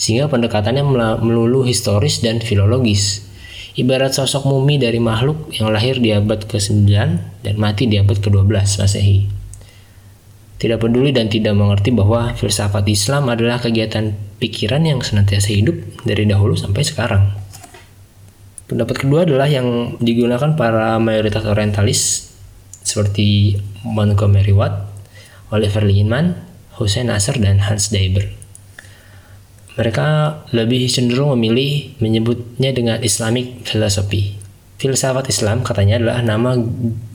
sehingga 0.01 0.33
pendekatannya 0.33 0.89
melulu 1.21 1.63
historis 1.69 2.25
dan 2.25 2.41
filologis. 2.41 3.29
Ibarat 3.77 4.17
sosok 4.17 4.49
mumi 4.49 4.81
dari 4.81 4.97
makhluk 4.97 5.53
yang 5.53 5.69
lahir 5.69 6.01
di 6.01 6.17
abad 6.17 6.49
ke-9 6.49 6.89
dan 7.45 7.55
mati 7.61 7.85
di 7.85 8.01
abad 8.01 8.17
ke-12 8.25 8.49
Masehi. 8.81 9.36
Tidak 10.57 10.81
peduli 10.81 11.13
dan 11.13 11.29
tidak 11.29 11.53
mengerti 11.53 11.93
bahwa 11.93 12.33
filsafat 12.33 12.89
Islam 12.89 13.29
adalah 13.29 13.61
kegiatan 13.61 14.17
pikiran 14.41 14.89
yang 14.89 15.05
senantiasa 15.05 15.53
hidup 15.53 15.77
dari 16.09 16.25
dahulu 16.25 16.57
sampai 16.57 16.81
sekarang. 16.81 17.29
Pendapat 18.67 19.05
kedua 19.05 19.29
adalah 19.29 19.47
yang 19.47 20.01
digunakan 20.01 20.57
para 20.57 20.97
mayoritas 20.97 21.45
orientalis 21.45 22.33
seperti 22.83 23.61
Montgomery 23.85 24.57
Watt, 24.57 24.91
Oliver 25.53 25.85
Liman, 25.85 26.35
Hussein 26.81 27.13
Nasr, 27.13 27.37
dan 27.37 27.61
Hans 27.63 27.93
Deiber. 27.93 28.27
Mereka 29.77 30.07
lebih 30.57 30.89
cenderung 30.89 31.37
memilih 31.37 32.01
menyebutnya 32.01 32.73
dengan 32.73 32.97
Islamic 33.05 33.69
philosophy. 33.69 34.46
Filsafat 34.77 35.33
Islam 35.33 35.65
katanya 35.65 35.97
adalah 35.97 36.21
nama 36.21 36.53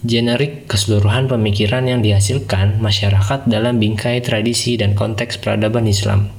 generik 0.01 0.65
keseluruhan 0.65 1.29
pemikiran 1.29 1.85
yang 1.85 2.01
dihasilkan 2.01 2.81
masyarakat 2.81 3.45
dalam 3.45 3.77
bingkai 3.77 4.17
tradisi 4.25 4.81
dan 4.81 4.97
konteks 4.97 5.37
peradaban 5.37 5.85
Islam. 5.85 6.33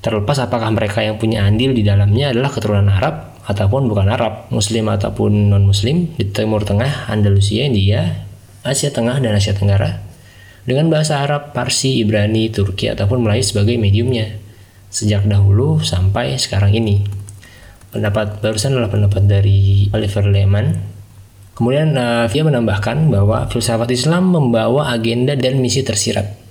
Terlepas 0.00 0.40
apakah 0.40 0.72
mereka 0.72 1.04
yang 1.04 1.20
punya 1.20 1.44
andil 1.44 1.76
di 1.76 1.84
dalamnya 1.84 2.32
adalah 2.32 2.48
keturunan 2.48 2.88
Arab 2.88 3.36
ataupun 3.44 3.84
bukan 3.84 4.08
Arab, 4.08 4.48
Muslim 4.48 4.88
ataupun 4.88 5.52
non-Muslim 5.52 6.16
di 6.16 6.24
Timur 6.32 6.64
Tengah, 6.64 7.12
Andalusia, 7.12 7.68
India, 7.68 8.24
Asia 8.64 8.88
Tengah, 8.88 9.20
dan 9.20 9.36
Asia 9.36 9.52
Tenggara 9.52 10.06
dengan 10.66 10.90
bahasa 10.90 11.22
Arab, 11.22 11.54
Parsi, 11.54 12.02
Ibrani, 12.02 12.50
Turki, 12.50 12.90
ataupun 12.90 13.22
Melayu 13.22 13.46
sebagai 13.46 13.78
mediumnya 13.78 14.34
sejak 14.90 15.22
dahulu 15.28 15.78
sampai 15.84 16.34
sekarang 16.40 16.74
ini. 16.74 17.06
Pendapat 17.96 18.44
barusan 18.44 18.76
adalah 18.76 18.92
pendapat 18.92 19.24
dari 19.24 19.88
Oliver 19.96 20.28
Lehman. 20.28 20.76
Kemudian 21.56 21.96
uh, 21.96 22.28
dia 22.28 22.44
menambahkan 22.44 23.08
bahwa 23.08 23.48
filsafat 23.48 23.88
Islam 23.88 24.28
membawa 24.28 24.92
agenda 24.92 25.32
dan 25.32 25.56
misi 25.64 25.80
tersirat 25.80 26.46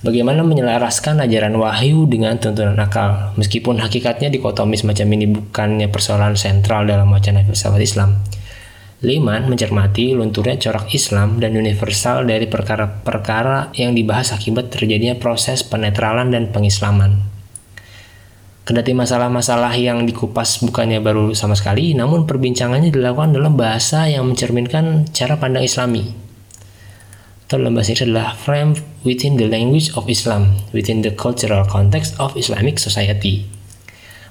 Bagaimana 0.00 0.40
menyelaraskan 0.40 1.20
ajaran 1.20 1.52
wahyu 1.60 2.08
dengan 2.08 2.40
tuntunan 2.40 2.72
akal, 2.80 3.36
meskipun 3.36 3.84
hakikatnya 3.84 4.32
dikotomi 4.32 4.72
semacam 4.72 5.12
ini 5.12 5.28
bukannya 5.28 5.92
persoalan 5.92 6.40
sentral 6.40 6.88
dalam 6.88 7.12
wacana 7.12 7.44
filsafat 7.44 7.84
Islam. 7.84 8.16
Liman 9.04 9.52
mencermati 9.52 10.16
lunturnya 10.16 10.56
corak 10.56 10.88
Islam 10.96 11.36
dan 11.36 11.52
universal 11.52 12.24
dari 12.24 12.48
perkara-perkara 12.48 13.76
yang 13.76 13.92
dibahas 13.92 14.32
akibat 14.32 14.72
terjadinya 14.72 15.20
proses 15.20 15.60
penetralan 15.68 16.32
dan 16.32 16.48
pengislaman. 16.48 17.20
Kendati 18.60 18.92
masalah-masalah 18.92 19.72
yang 19.80 20.04
dikupas 20.04 20.60
bukannya 20.60 21.00
baru 21.00 21.32
sama 21.32 21.56
sekali, 21.56 21.96
namun 21.96 22.28
perbincangannya 22.28 22.92
dilakukan 22.92 23.32
dalam 23.32 23.56
bahasa 23.56 24.04
yang 24.06 24.28
mencerminkan 24.28 25.08
cara 25.10 25.40
pandang 25.40 25.64
islami, 25.64 26.12
atau 27.48 27.58
dalam 27.58 27.74
bahasa 27.74 27.96
Inggris 27.96 28.06
adalah 28.06 28.36
frame 28.36 28.78
within 29.02 29.34
the 29.40 29.48
language 29.48 29.90
of 29.98 30.06
Islam, 30.06 30.54
within 30.70 31.02
the 31.02 31.10
cultural 31.10 31.66
context 31.66 32.14
of 32.22 32.36
Islamic 32.38 32.78
society. 32.78 33.48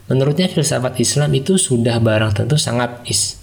Menurutnya 0.07 0.47
filsafat 0.47 0.95
Islam 1.03 1.35
itu 1.35 1.59
sudah 1.59 1.99
barang 1.99 2.39
tentu 2.39 2.55
sangat 2.55 3.03
is, 3.11 3.37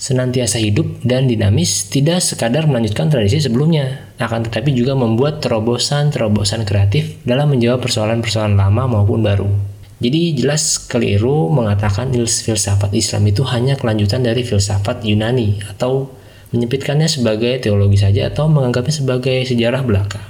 senantiasa 0.00 0.56
hidup 0.56 1.04
dan 1.04 1.28
dinamis, 1.28 1.92
tidak 1.92 2.24
sekadar 2.24 2.64
melanjutkan 2.64 3.12
tradisi 3.12 3.44
sebelumnya, 3.44 4.08
akan 4.16 4.48
tetapi 4.48 4.72
juga 4.72 4.96
membuat 4.96 5.44
terobosan-terobosan 5.44 6.64
kreatif 6.64 7.20
dalam 7.28 7.52
menjawab 7.52 7.84
persoalan-persoalan 7.84 8.56
lama 8.56 8.88
maupun 8.88 9.20
baru. 9.20 9.69
Jadi 10.00 10.32
jelas 10.32 10.80
keliru 10.88 11.52
mengatakan 11.52 12.08
filsafat 12.16 12.88
Islam 12.96 13.28
itu 13.28 13.44
hanya 13.44 13.76
kelanjutan 13.76 14.24
dari 14.24 14.40
filsafat 14.40 15.04
Yunani 15.04 15.60
atau 15.68 16.08
menyempitkannya 16.56 17.04
sebagai 17.04 17.60
teologi 17.60 18.00
saja 18.00 18.32
atau 18.32 18.48
menganggapnya 18.48 18.96
sebagai 18.96 19.44
sejarah 19.44 19.84
belaka. 19.84 20.24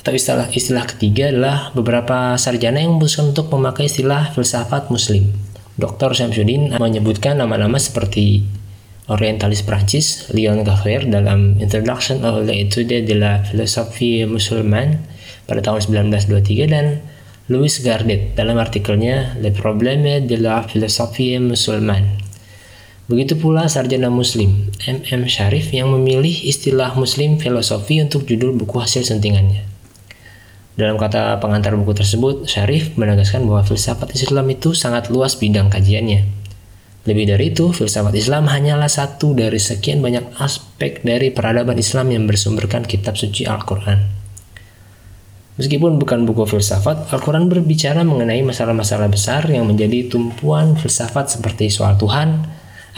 Atau 0.00 0.16
istilah 0.16 0.48
istilah 0.54 0.86
ketiga 0.88 1.28
adalah 1.28 1.74
beberapa 1.76 2.38
sarjana 2.38 2.80
yang 2.80 2.96
memutuskan 2.96 3.36
untuk 3.36 3.52
memakai 3.52 3.90
istilah 3.90 4.32
filsafat 4.32 4.88
muslim. 4.88 5.28
Dr. 5.76 6.14
Syamsuddin 6.14 6.78
menyebutkan 6.80 7.36
nama-nama 7.36 7.76
seperti 7.82 8.46
orientalis 9.10 9.66
Prancis 9.66 10.30
Leon 10.30 10.62
Gaffer 10.62 11.02
dalam 11.04 11.58
Introduction 11.58 12.22
of 12.22 12.46
l'étude 12.46 13.02
de 13.02 13.14
la 13.18 13.42
philosophie 13.42 14.22
musulmane 14.24 15.02
pada 15.50 15.60
tahun 15.66 16.06
1923 16.06 16.70
dan 16.70 17.02
Louis 17.50 17.82
Gardet 17.82 18.38
dalam 18.38 18.62
artikelnya 18.62 19.34
Le 19.42 19.50
problème 19.50 20.22
de 20.22 20.38
la 20.38 20.62
philosophie 20.62 21.34
musulmane 21.42 22.22
Begitu 23.10 23.34
pula 23.34 23.66
sarjana 23.66 24.06
muslim, 24.06 24.70
MM 24.86 25.26
Syarif 25.26 25.74
yang 25.74 25.90
memilih 25.90 26.30
istilah 26.46 26.94
muslim 26.94 27.42
filosofi 27.42 27.98
untuk 27.98 28.22
judul 28.22 28.54
buku 28.54 28.78
hasil 28.78 29.02
sentingannya. 29.02 29.66
Dalam 30.78 30.94
kata 30.94 31.42
pengantar 31.42 31.74
buku 31.74 31.90
tersebut, 31.90 32.46
Syarif 32.46 32.94
menegaskan 32.94 33.42
bahwa 33.42 33.66
filsafat 33.66 34.14
Islam 34.14 34.46
itu 34.54 34.70
sangat 34.70 35.10
luas 35.10 35.34
bidang 35.34 35.74
kajiannya. 35.74 36.22
Lebih 37.02 37.34
dari 37.34 37.50
itu, 37.50 37.74
filsafat 37.74 38.14
Islam 38.14 38.46
hanyalah 38.46 38.86
satu 38.86 39.34
dari 39.34 39.58
sekian 39.58 39.98
banyak 39.98 40.38
aspek 40.38 41.02
dari 41.02 41.34
peradaban 41.34 41.82
Islam 41.82 42.14
yang 42.14 42.30
bersumberkan 42.30 42.86
kitab 42.86 43.18
suci 43.18 43.42
Al-Quran. 43.42 44.19
Meskipun 45.60 46.00
bukan 46.00 46.24
buku 46.24 46.48
filsafat, 46.48 47.12
Al-Quran 47.12 47.52
berbicara 47.52 48.00
mengenai 48.00 48.40
masalah-masalah 48.40 49.12
besar 49.12 49.44
yang 49.44 49.68
menjadi 49.68 50.08
tumpuan 50.08 50.72
filsafat 50.72 51.36
seperti 51.36 51.68
soal 51.68 52.00
Tuhan, 52.00 52.48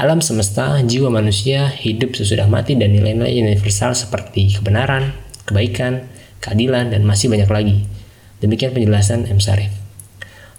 Alam 0.00 0.24
semesta, 0.24 0.80
jiwa 0.80 1.12
manusia, 1.12 1.68
hidup 1.68 2.16
sesudah 2.16 2.48
mati 2.48 2.78
dan 2.78 2.96
nilai-nilai 2.96 3.34
universal 3.44 3.92
seperti 3.92 4.56
kebenaran, 4.56 5.12
kebaikan, 5.44 6.08
keadilan, 6.40 6.96
dan 6.96 7.04
masih 7.04 7.28
banyak 7.28 7.50
lagi. 7.50 7.76
Demikian 8.40 8.72
penjelasan 8.72 9.28
M. 9.28 9.36
Sarif. 9.36 9.68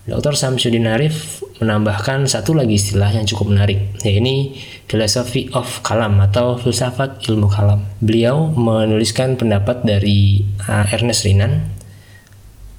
Dr. 0.03 0.35
Samsudin 0.35 0.85
Arif 0.85 1.41
menambahkan 1.63 2.27
satu 2.27 2.53
lagi 2.53 2.77
istilah 2.77 3.09
yang 3.09 3.25
cukup 3.25 3.55
menarik, 3.55 3.95
yaitu 4.03 4.53
philosophy 4.85 5.49
of 5.55 5.79
kalam 5.81 6.19
atau 6.19 6.59
filsafat 6.59 7.23
ilmu 7.25 7.49
kalam. 7.49 7.87
Beliau 8.03 8.51
menuliskan 8.51 9.39
pendapat 9.39 9.81
dari 9.81 10.45
uh, 10.67 10.85
Ernest 10.93 11.25
Renan, 11.25 11.73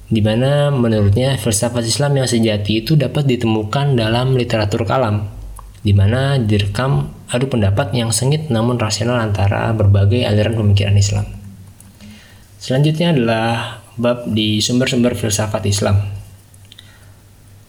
di 0.05 0.21
mana 0.21 0.69
menurutnya 0.69 1.33
filsafat 1.41 1.81
Islam 1.81 2.21
yang 2.21 2.29
sejati 2.29 2.85
itu 2.85 2.93
dapat 2.93 3.25
ditemukan 3.25 3.97
dalam 3.97 4.37
literatur 4.37 4.85
kalam, 4.85 5.25
di 5.81 5.97
mana 5.97 6.37
direkam 6.37 7.09
adu 7.29 7.49
pendapat 7.49 7.89
yang 7.97 8.13
sengit 8.13 8.53
namun 8.53 8.77
rasional 8.77 9.17
antara 9.17 9.73
berbagai 9.73 10.21
aliran 10.21 10.53
pemikiran 10.53 10.93
Islam. 10.93 11.25
Selanjutnya 12.61 13.17
adalah 13.17 13.81
bab 13.97 14.29
di 14.29 14.61
sumber-sumber 14.61 15.17
filsafat 15.17 15.65
Islam. 15.65 16.01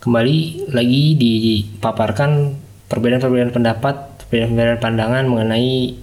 Kembali 0.04 0.70
lagi 0.70 1.16
dipaparkan 1.18 2.54
perbedaan-perbedaan 2.86 3.52
pendapat, 3.52 4.28
perbedaan-perbedaan 4.28 4.78
pandangan 4.78 5.24
mengenai 5.26 5.96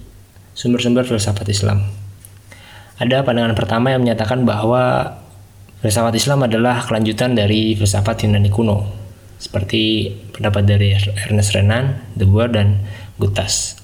sumber-sumber 0.52 1.06
filsafat 1.06 1.46
Islam. 1.46 1.82
Ada 2.98 3.26
pandangan 3.26 3.58
pertama 3.58 3.90
yang 3.90 4.06
menyatakan 4.06 4.46
bahwa 4.46 5.14
filsafat 5.84 6.16
Islam 6.16 6.48
adalah 6.48 6.80
kelanjutan 6.88 7.36
dari 7.36 7.76
filsafat 7.76 8.24
Yunani 8.24 8.48
kuno, 8.48 8.88
seperti 9.36 10.08
pendapat 10.32 10.64
dari 10.64 10.96
Ernest 10.96 11.52
Renan, 11.52 12.08
De 12.16 12.24
Boer, 12.24 12.48
dan 12.48 12.80
Gutas. 13.20 13.76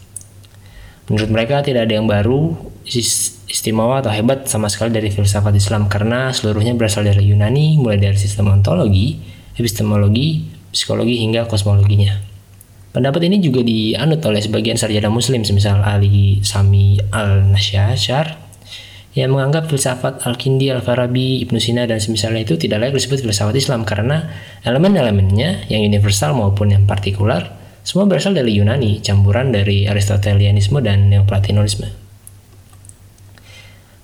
Menurut 1.12 1.28
mereka 1.28 1.60
tidak 1.60 1.84
ada 1.84 2.00
yang 2.00 2.08
baru, 2.08 2.56
istimewa 2.88 4.00
atau 4.00 4.08
hebat 4.08 4.48
sama 4.48 4.72
sekali 4.72 4.96
dari 4.96 5.12
filsafat 5.12 5.52
Islam 5.52 5.92
karena 5.92 6.32
seluruhnya 6.32 6.72
berasal 6.72 7.04
dari 7.04 7.20
Yunani, 7.28 7.76
mulai 7.76 8.00
dari 8.00 8.16
sistem 8.16 8.48
ontologi, 8.48 9.20
epistemologi, 9.60 10.48
psikologi 10.72 11.20
hingga 11.20 11.44
kosmologinya. 11.52 12.16
Pendapat 12.96 13.28
ini 13.28 13.44
juga 13.44 13.60
dianut 13.60 14.24
oleh 14.24 14.40
sebagian 14.40 14.80
sarjana 14.80 15.12
muslim 15.12 15.44
semisal 15.44 15.84
Ali 15.84 16.40
Sami 16.40 16.96
al-Nasyashar 17.12 18.49
yang 19.10 19.34
menganggap 19.34 19.66
filsafat 19.66 20.22
Al-Kindi, 20.22 20.70
Al-Farabi, 20.70 21.42
Ibnu 21.42 21.58
Sina 21.58 21.82
dan 21.82 21.98
semisalnya 21.98 22.46
itu 22.46 22.54
tidak 22.54 22.78
layak 22.78 22.94
disebut 22.94 23.26
filsafat 23.26 23.58
Islam 23.58 23.82
karena 23.82 24.30
elemen-elemennya 24.62 25.66
yang 25.66 25.82
universal 25.82 26.38
maupun 26.38 26.70
yang 26.70 26.86
partikular 26.86 27.60
semua 27.80 28.04
berasal 28.04 28.36
dari 28.36 28.54
Yunani, 28.54 29.00
campuran 29.00 29.50
dari 29.50 29.88
Aristotelianisme 29.88 30.78
dan 30.84 31.08
Neoplatonisme. 31.08 31.88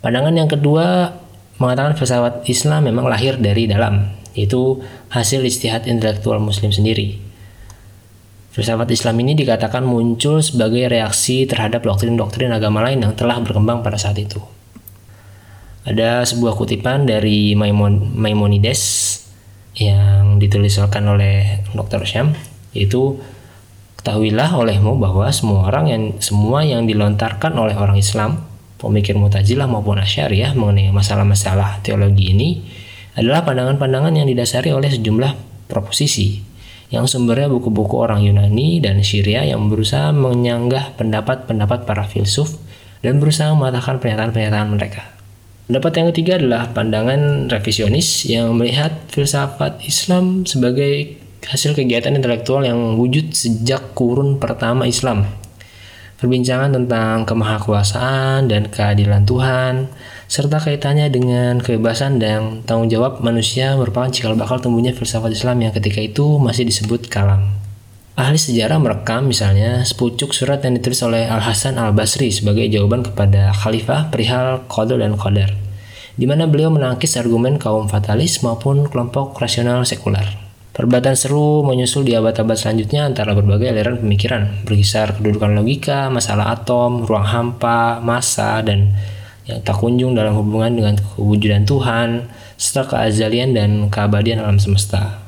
Pandangan 0.00 0.34
yang 0.34 0.48
kedua 0.48 1.12
mengatakan 1.60 1.94
filsafat 1.94 2.48
Islam 2.48 2.88
memang 2.88 3.06
lahir 3.06 3.36
dari 3.36 3.68
dalam, 3.68 4.16
yaitu 4.32 4.80
hasil 5.12 5.44
istihad 5.44 5.84
intelektual 5.84 6.40
muslim 6.40 6.72
sendiri. 6.72 7.20
Filsafat 8.56 8.88
Islam 8.88 9.20
ini 9.20 9.36
dikatakan 9.36 9.84
muncul 9.84 10.40
sebagai 10.40 10.88
reaksi 10.88 11.44
terhadap 11.44 11.84
doktrin-doktrin 11.84 12.48
agama 12.56 12.80
lain 12.80 13.04
yang 13.04 13.12
telah 13.12 13.36
berkembang 13.44 13.84
pada 13.84 14.00
saat 14.00 14.16
itu. 14.16 14.55
Ada 15.86 16.26
sebuah 16.26 16.58
kutipan 16.58 17.06
dari 17.06 17.54
Maimon, 17.54 18.10
Maimonides 18.18 19.22
yang 19.78 20.42
dituliskan 20.42 21.06
oleh 21.06 21.62
Dr. 21.70 22.02
Syam, 22.02 22.34
yaitu 22.74 23.22
ketahuilah 24.02 24.50
olehmu 24.58 24.98
bahwa 24.98 25.30
semua 25.30 25.70
orang 25.70 25.86
yang 25.86 26.02
semua 26.18 26.66
yang 26.66 26.90
dilontarkan 26.90 27.54
oleh 27.54 27.78
orang 27.78 27.94
Islam, 28.02 28.42
pemikir 28.82 29.14
Mu'tazilah 29.14 29.70
maupun 29.70 30.02
Asy'ariyah 30.02 30.58
mengenai 30.58 30.90
masalah-masalah 30.90 31.86
teologi 31.86 32.34
ini 32.34 32.66
adalah 33.14 33.46
pandangan-pandangan 33.46 34.18
yang 34.18 34.26
didasari 34.26 34.74
oleh 34.74 34.90
sejumlah 34.90 35.32
proposisi 35.70 36.42
yang 36.90 37.10
sumbernya 37.10 37.50
buku-buku 37.50 37.98
orang 37.98 38.22
Yunani 38.22 38.78
dan 38.78 39.02
Syria 39.02 39.42
yang 39.42 39.66
berusaha 39.66 40.14
menyanggah 40.14 40.94
pendapat-pendapat 40.94 41.82
para 41.82 42.06
filsuf 42.06 42.54
dan 43.02 43.18
berusaha 43.18 43.50
mematahkan 43.54 43.98
pernyataan-pernyataan 43.98 44.68
mereka. 44.70 45.15
Pendapat 45.66 45.98
yang 45.98 46.06
ketiga 46.14 46.32
adalah 46.38 46.70
pandangan 46.70 47.50
revisionis 47.50 48.22
yang 48.30 48.54
melihat 48.54 48.94
filsafat 49.10 49.82
Islam 49.82 50.46
sebagai 50.46 51.18
hasil 51.42 51.74
kegiatan 51.74 52.14
intelektual 52.14 52.62
yang 52.62 52.94
wujud 52.94 53.34
sejak 53.34 53.90
kurun 53.98 54.38
pertama 54.38 54.86
Islam. 54.86 55.26
Perbincangan 56.22 56.70
tentang 56.70 57.26
kemahakuasaan 57.26 58.46
dan 58.46 58.70
keadilan 58.70 59.26
Tuhan, 59.26 59.90
serta 60.30 60.62
kaitannya 60.62 61.10
dengan 61.10 61.58
kebebasan 61.58 62.22
dan 62.22 62.62
tanggung 62.62 62.86
jawab 62.86 63.18
manusia 63.26 63.74
merupakan 63.74 64.06
cikal 64.14 64.38
bakal 64.38 64.62
tumbuhnya 64.62 64.94
filsafat 64.94 65.34
Islam 65.34 65.66
yang 65.66 65.74
ketika 65.74 65.98
itu 65.98 66.38
masih 66.38 66.62
disebut 66.62 67.10
kalam. 67.10 67.65
Ahli 68.16 68.40
sejarah 68.40 68.80
merekam 68.80 69.28
misalnya 69.28 69.84
sepucuk 69.84 70.32
surat 70.32 70.64
yang 70.64 70.80
ditulis 70.80 71.04
oleh 71.04 71.28
Al-Hasan 71.28 71.76
Al-Basri 71.76 72.32
sebagai 72.32 72.64
jawaban 72.64 73.04
kepada 73.04 73.52
khalifah 73.52 74.08
perihal 74.08 74.64
Qadar 74.72 75.04
dan 75.04 75.20
Qadar, 75.20 75.52
di 76.16 76.24
mana 76.24 76.48
beliau 76.48 76.72
menangkis 76.72 77.20
argumen 77.20 77.60
kaum 77.60 77.92
fatalis 77.92 78.40
maupun 78.40 78.88
kelompok 78.88 79.36
rasional 79.36 79.84
sekular. 79.84 80.24
Perdebatan 80.72 81.12
seru 81.12 81.60
menyusul 81.60 82.08
di 82.08 82.16
abad-abad 82.16 82.56
selanjutnya 82.56 83.04
antara 83.04 83.36
berbagai 83.36 83.68
aliran 83.68 84.00
pemikiran, 84.00 84.64
berkisar 84.64 85.20
kedudukan 85.20 85.52
logika, 85.52 86.08
masalah 86.08 86.56
atom, 86.56 87.04
ruang 87.04 87.28
hampa, 87.28 88.00
massa, 88.00 88.64
dan 88.64 88.96
yang 89.44 89.60
tak 89.60 89.76
kunjung 89.76 90.16
dalam 90.16 90.32
hubungan 90.32 90.72
dengan 90.72 90.96
kewujudan 90.96 91.68
Tuhan, 91.68 92.32
serta 92.56 92.96
keazalian 92.96 93.52
dan 93.52 93.92
keabadian 93.92 94.40
alam 94.40 94.56
semesta. 94.56 95.25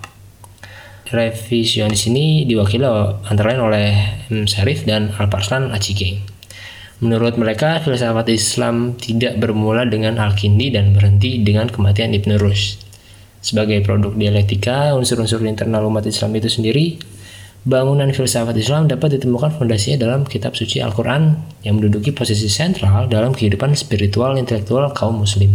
Revisionis 1.08 2.04
ini 2.12 2.44
diwakili 2.44 2.84
antara 3.24 3.56
lain 3.56 3.62
oleh 3.64 3.88
M. 4.28 4.44
Syarif 4.44 4.84
dan 4.84 5.08
Al-Parslan 5.16 5.72
Achike. 5.72 6.20
Menurut 6.98 7.38
mereka, 7.38 7.78
filsafat 7.78 8.26
Islam 8.28 8.98
tidak 8.98 9.38
bermula 9.38 9.86
dengan 9.86 10.18
Al-Kindi 10.18 10.74
dan 10.74 10.92
berhenti 10.92 11.38
dengan 11.40 11.70
kematian 11.70 12.10
Ibn 12.10 12.36
Rushd. 12.42 12.82
Sebagai 13.38 13.80
produk 13.86 14.12
dialektika, 14.18 14.98
unsur-unsur 14.98 15.38
internal 15.46 15.86
umat 15.86 16.02
Islam 16.04 16.34
itu 16.34 16.50
sendiri 16.50 16.98
bangunan 17.68 18.10
filsafat 18.10 18.56
Islam 18.58 18.90
dapat 18.90 19.18
ditemukan 19.18 19.54
fondasinya 19.56 20.10
dalam 20.10 20.26
kitab 20.26 20.58
suci 20.58 20.82
Al-Quran 20.82 21.38
yang 21.62 21.78
menduduki 21.78 22.10
posisi 22.10 22.50
sentral 22.50 23.06
dalam 23.06 23.30
kehidupan 23.30 23.78
spiritual 23.78 24.34
intelektual 24.34 24.90
kaum 24.90 25.22
muslim. 25.22 25.54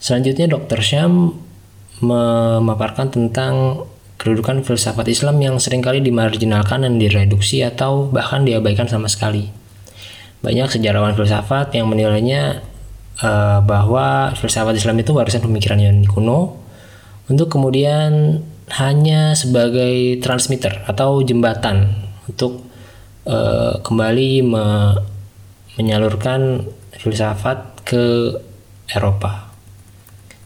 Selanjutnya 0.00 0.48
Dr. 0.48 0.80
Syam 0.80 1.36
memaparkan 2.00 3.12
tentang 3.12 3.84
kedudukan 4.20 4.60
filsafat 4.60 5.08
Islam 5.08 5.40
yang 5.40 5.56
sering 5.56 5.80
kali 5.80 6.04
dimarginalkan 6.04 6.84
dan 6.84 7.00
direduksi 7.00 7.64
atau 7.64 8.12
bahkan 8.12 8.44
diabaikan 8.44 8.84
sama 8.84 9.08
sekali. 9.08 9.48
Banyak 10.44 10.76
sejarawan 10.76 11.16
filsafat 11.16 11.72
yang 11.72 11.88
menilainya 11.88 12.60
uh, 13.24 13.64
bahwa 13.64 14.36
filsafat 14.36 14.76
Islam 14.76 15.00
itu 15.00 15.16
warisan 15.16 15.40
pemikiran 15.40 15.80
Yunani 15.80 16.04
kuno 16.04 16.60
untuk 17.32 17.48
kemudian 17.48 18.44
hanya 18.76 19.32
sebagai 19.32 20.20
transmitter 20.20 20.84
atau 20.84 21.24
jembatan 21.24 22.04
untuk 22.28 22.60
uh, 23.24 23.80
kembali 23.80 24.30
me 24.44 24.66
menyalurkan 25.80 26.68
filsafat 26.92 27.88
ke 27.88 28.36
Eropa 28.92 29.48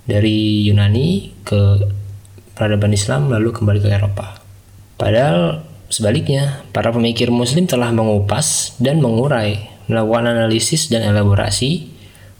dari 0.06 0.62
Yunani 0.62 1.34
ke 1.42 1.90
peradaban 2.54 2.94
Islam 2.94 3.28
lalu 3.30 3.50
kembali 3.50 3.82
ke 3.82 3.88
Eropa. 3.90 4.38
Padahal 4.94 5.66
sebaliknya, 5.90 6.62
para 6.70 6.94
pemikir 6.94 7.28
Muslim 7.28 7.66
telah 7.66 7.90
mengupas 7.90 8.78
dan 8.78 9.02
mengurai, 9.02 9.68
melakukan 9.90 10.30
analisis 10.30 10.88
dan 10.88 11.02
elaborasi, 11.04 11.90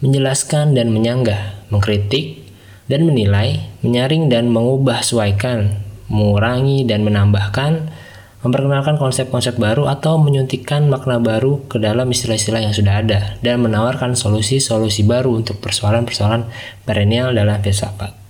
menjelaskan 0.01 0.73
dan 0.73 0.95
menyanggah, 0.95 1.67
mengkritik 1.69 2.47
dan 2.87 3.05
menilai, 3.05 3.61
menyaring 3.83 4.31
dan 4.31 4.49
mengubah 4.49 5.03
sesuaikan, 5.03 5.83
mengurangi 6.09 6.87
dan 6.87 7.03
menambahkan, 7.03 7.91
memperkenalkan 8.45 9.01
konsep-konsep 9.01 9.57
baru 9.57 9.89
atau 9.89 10.21
menyuntikkan 10.21 10.85
makna 10.93 11.17
baru 11.17 11.65
ke 11.65 11.81
dalam 11.81 12.13
istilah-istilah 12.13 12.61
yang 12.61 12.77
sudah 12.77 13.01
ada 13.01 13.41
dan 13.41 13.65
menawarkan 13.65 14.13
solusi-solusi 14.13 15.01
baru 15.09 15.33
untuk 15.33 15.65
persoalan-persoalan 15.65 16.45
perennial 16.85 17.33
dalam 17.33 17.57
filsafat. 17.65 18.24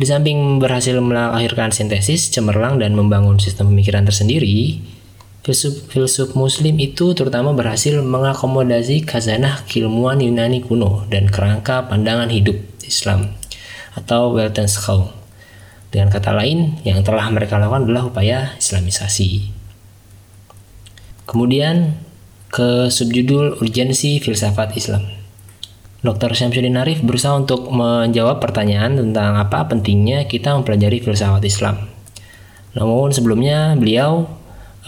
Di 0.00 0.08
samping 0.08 0.56
berhasil 0.56 0.96
melahirkan 0.96 1.68
sintesis, 1.76 2.32
cemerlang, 2.32 2.80
dan 2.80 2.96
membangun 2.96 3.36
sistem 3.36 3.68
pemikiran 3.68 4.08
tersendiri, 4.08 4.80
filsuf, 5.44 6.32
muslim 6.32 6.80
itu 6.80 7.12
terutama 7.12 7.52
berhasil 7.52 8.00
mengakomodasi 8.00 9.04
khazanah 9.04 9.60
keilmuan 9.68 10.24
Yunani 10.24 10.64
kuno 10.64 11.04
dan 11.12 11.28
kerangka 11.28 11.84
pandangan 11.84 12.32
hidup 12.32 12.56
Islam 12.80 13.36
atau 13.92 14.32
Weltanschauung. 14.32 15.12
Dengan 15.92 16.08
kata 16.08 16.32
lain, 16.32 16.80
yang 16.80 17.04
telah 17.04 17.28
mereka 17.28 17.60
lakukan 17.60 17.84
adalah 17.84 18.08
upaya 18.08 18.56
Islamisasi. 18.56 19.52
Kemudian 21.28 22.00
ke 22.48 22.88
subjudul 22.88 23.60
urgensi 23.60 24.16
filsafat 24.16 24.80
Islam. 24.80 25.19
Dr. 26.00 26.32
Syamsuddin 26.32 26.80
Arif 26.80 27.04
berusaha 27.04 27.36
untuk 27.36 27.68
menjawab 27.68 28.40
pertanyaan 28.40 28.96
tentang 28.96 29.36
apa 29.36 29.68
pentingnya 29.68 30.24
kita 30.24 30.56
mempelajari 30.56 31.04
filsafat 31.04 31.44
Islam. 31.44 31.76
Namun 32.72 33.12
sebelumnya 33.12 33.76
beliau 33.76 34.24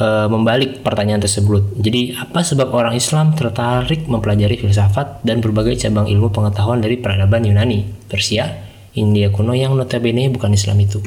e, 0.01 0.07
membalik 0.33 0.81
pertanyaan 0.81 1.20
tersebut. 1.20 1.77
Jadi 1.77 2.16
apa 2.16 2.40
sebab 2.40 2.72
orang 2.72 2.96
Islam 2.96 3.37
tertarik 3.37 4.09
mempelajari 4.09 4.57
filsafat 4.57 5.20
dan 5.20 5.44
berbagai 5.44 5.85
cabang 5.85 6.09
ilmu 6.09 6.33
pengetahuan 6.33 6.81
dari 6.81 6.96
peradaban 6.96 7.44
Yunani, 7.44 8.09
Persia, 8.09 8.48
India 8.96 9.29
kuno 9.29 9.53
yang 9.53 9.77
notabene 9.77 10.33
bukan 10.33 10.57
Islam 10.57 10.81
itu? 10.81 11.05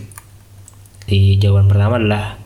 Di 1.09 1.41
jawaban 1.41 1.65
pertama 1.65 1.97
adalah 1.97 2.37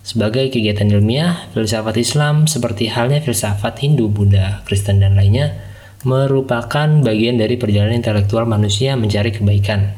sebagai 0.00 0.48
kegiatan 0.48 0.88
ilmiah, 0.88 1.52
filsafat 1.52 2.00
Islam 2.00 2.48
seperti 2.48 2.88
halnya 2.88 3.20
filsafat 3.20 3.84
Hindu, 3.84 4.08
Buddha, 4.08 4.64
Kristen, 4.64 5.04
dan 5.04 5.12
lainnya 5.12 5.71
merupakan 6.02 6.88
bagian 7.02 7.38
dari 7.38 7.54
perjalanan 7.58 7.98
intelektual 7.98 8.46
manusia 8.46 8.98
mencari 8.98 9.30
kebaikan, 9.30 9.94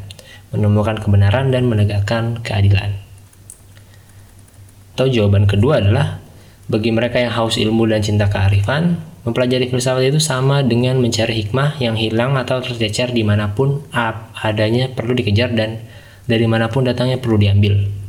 menemukan 0.52 1.00
kebenaran, 1.00 1.52
dan 1.52 1.68
menegakkan 1.68 2.40
keadilan. 2.44 2.96
Atau 4.94 5.10
jawaban 5.10 5.48
kedua 5.48 5.80
adalah 5.82 6.22
bagi 6.70 6.94
mereka 6.94 7.20
yang 7.20 7.32
haus 7.34 7.56
ilmu 7.56 7.88
dan 7.88 8.04
cinta 8.04 8.30
kearifan, 8.30 9.00
Mempelajari 9.24 9.72
filsafat 9.72 10.12
itu 10.12 10.20
sama 10.20 10.60
dengan 10.60 11.00
mencari 11.00 11.32
hikmah 11.40 11.80
yang 11.80 11.96
hilang 11.96 12.36
atau 12.36 12.60
tercecer 12.60 13.08
di 13.16 13.24
mana 13.24 13.56
pun 13.56 13.80
adanya 14.36 14.92
perlu 14.92 15.16
dikejar 15.16 15.56
dan 15.56 15.80
dari 16.28 16.44
mana 16.44 16.68
pun 16.68 16.84
datangnya 16.84 17.16
perlu 17.16 17.40
diambil. 17.40 18.03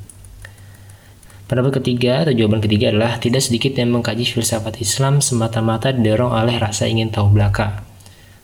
Pendapat 1.46 1.78
ketiga 1.78 2.26
atau 2.26 2.34
jawaban 2.34 2.58
ketiga 2.58 2.90
adalah 2.90 3.22
tidak 3.22 3.46
sedikit 3.46 3.78
yang 3.78 3.94
mengkaji 3.94 4.26
filsafat 4.26 4.82
Islam 4.82 5.22
semata-mata 5.22 5.94
didorong 5.94 6.34
oleh 6.34 6.58
rasa 6.58 6.90
ingin 6.90 7.14
tahu 7.14 7.38
belaka. 7.38 7.86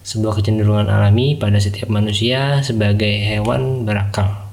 Sebuah 0.06 0.38
kecenderungan 0.38 0.86
alami 0.86 1.34
pada 1.34 1.58
setiap 1.58 1.90
manusia 1.90 2.62
sebagai 2.62 3.10
hewan 3.10 3.90
berakal. 3.90 4.46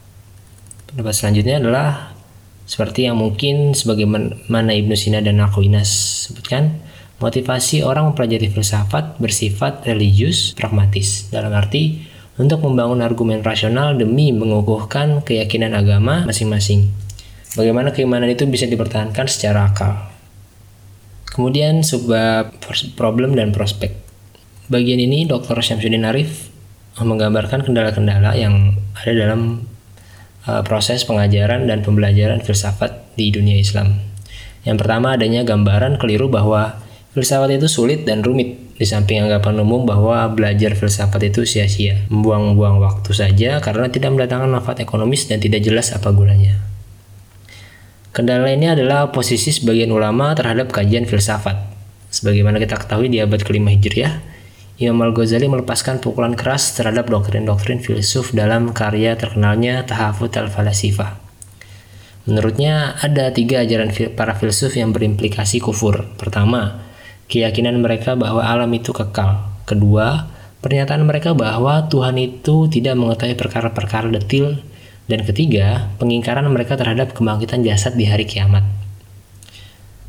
Pendapat 0.89 1.13
selanjutnya 1.13 1.61
adalah 1.61 2.17
seperti 2.65 3.05
yang 3.05 3.21
mungkin 3.21 3.77
sebagaimana 3.77 4.73
Ibnu 4.73 4.97
Sina 4.97 5.21
dan 5.21 5.45
Aquinas 5.45 5.89
sebutkan, 6.25 6.81
motivasi 7.21 7.85
orang 7.85 8.13
mempelajari 8.13 8.49
filsafat 8.49 9.21
bersifat 9.21 9.85
religius 9.85 10.57
pragmatis 10.57 11.29
dalam 11.29 11.53
arti 11.53 12.01
untuk 12.41 12.65
membangun 12.65 13.05
argumen 13.05 13.45
rasional 13.45 13.93
demi 13.93 14.33
mengukuhkan 14.33 15.21
keyakinan 15.21 15.77
agama 15.77 16.25
masing-masing 16.25 17.08
bagaimana 17.55 17.95
keimanan 17.95 18.29
itu 18.29 18.45
bisa 18.45 18.69
dipertahankan 18.69 19.25
secara 19.31 19.71
akal. 19.71 19.95
Kemudian 21.29 21.87
sebab 21.87 22.59
problem 22.99 23.39
dan 23.39 23.55
prospek. 23.55 23.95
Bagian 24.69 24.99
ini 24.99 25.25
Dr. 25.25 25.57
Syamsuddin 25.63 26.05
Arif 26.05 26.51
menggambarkan 26.99 27.63
kendala-kendala 27.63 28.35
yang 28.35 28.75
ada 28.99 29.13
dalam 29.15 29.63
uh, 30.51 30.63
proses 30.67 31.07
pengajaran 31.07 31.71
dan 31.71 31.87
pembelajaran 31.87 32.43
filsafat 32.43 33.15
di 33.15 33.31
dunia 33.31 33.55
Islam. 33.55 34.03
Yang 34.67 34.83
pertama 34.83 35.15
adanya 35.15 35.47
gambaran 35.47 36.03
keliru 36.03 36.27
bahwa 36.27 36.83
filsafat 37.15 37.55
itu 37.55 37.71
sulit 37.71 38.03
dan 38.03 38.27
rumit 38.27 38.75
di 38.75 38.87
samping 38.87 39.25
anggapan 39.27 39.63
umum 39.63 39.87
bahwa 39.87 40.27
belajar 40.31 40.75
filsafat 40.75 41.31
itu 41.35 41.43
sia-sia, 41.43 42.07
membuang-buang 42.11 42.79
waktu 42.83 43.11
saja 43.11 43.59
karena 43.59 43.91
tidak 43.91 44.15
mendatangkan 44.15 44.51
manfaat 44.51 44.83
ekonomis 44.83 45.27
dan 45.27 45.43
tidak 45.43 45.63
jelas 45.67 45.91
apa 45.95 46.11
gunanya. 46.11 46.68
Kendala 48.19 48.51
ini 48.51 48.67
adalah 48.67 49.15
posisi 49.15 49.55
sebagian 49.55 49.95
ulama 49.95 50.35
terhadap 50.35 50.75
kajian 50.75 51.07
filsafat. 51.07 51.55
Sebagaimana 52.11 52.59
kita 52.59 52.75
ketahui 52.75 53.07
di 53.07 53.23
abad 53.23 53.39
kelima 53.47 53.71
Hijriah, 53.71 54.19
Imam 54.83 55.07
Al-Ghazali 55.07 55.47
melepaskan 55.47 56.03
pukulan 56.03 56.35
keras 56.35 56.75
terhadap 56.75 57.07
doktrin-doktrin 57.07 57.79
filsuf 57.79 58.35
dalam 58.35 58.75
karya 58.75 59.15
terkenalnya 59.15 59.87
Tahafut 59.87 60.35
al-Falasifah. 60.35 61.15
Menurutnya, 62.27 62.99
ada 62.99 63.31
tiga 63.31 63.63
ajaran 63.63 63.95
para 64.19 64.35
filsuf 64.35 64.75
yang 64.75 64.91
berimplikasi 64.91 65.63
kufur. 65.63 66.11
Pertama, 66.19 66.91
keyakinan 67.31 67.79
mereka 67.79 68.19
bahwa 68.19 68.43
alam 68.43 68.75
itu 68.75 68.91
kekal. 68.91 69.47
Kedua, 69.63 70.27
pernyataan 70.59 71.07
mereka 71.07 71.39
bahwa 71.39 71.87
Tuhan 71.87 72.19
itu 72.19 72.67
tidak 72.67 72.99
mengetahui 72.99 73.39
perkara-perkara 73.39 74.11
detil 74.11 74.59
dan 75.09 75.25
ketiga, 75.25 75.89
pengingkaran 75.97 76.45
mereka 76.53 76.77
terhadap 76.77 77.17
kebangkitan 77.17 77.65
jasad 77.65 77.97
di 77.97 78.05
hari 78.05 78.29
kiamat. 78.29 78.61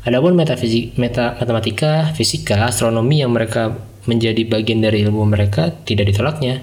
Adapun 0.04 0.36
metafisik, 0.36 0.96
meta, 1.00 1.40
matematika, 1.40 2.12
fisika, 2.12 2.68
astronomi 2.68 3.24
yang 3.24 3.32
mereka 3.32 3.80
menjadi 4.04 4.44
bagian 4.44 4.80
dari 4.84 5.04
ilmu 5.04 5.24
mereka 5.24 5.72
tidak 5.88 6.12
ditolaknya. 6.12 6.60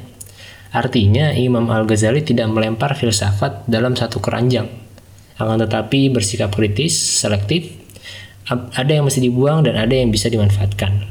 Artinya, 0.73 1.33
Imam 1.33 1.65
Al-Ghazali 1.69 2.21
tidak 2.21 2.49
melempar 2.53 2.93
filsafat 2.93 3.65
dalam 3.65 3.97
satu 3.97 4.21
keranjang. 4.21 4.69
Akan 5.37 5.61
tetapi 5.61 6.09
bersikap 6.09 6.53
kritis, 6.53 6.97
selektif, 6.97 7.73
ada 8.49 8.89
yang 8.89 9.05
mesti 9.05 9.21
dibuang 9.21 9.65
dan 9.65 9.77
ada 9.81 9.93
yang 9.93 10.09
bisa 10.09 10.29
dimanfaatkan. 10.29 11.05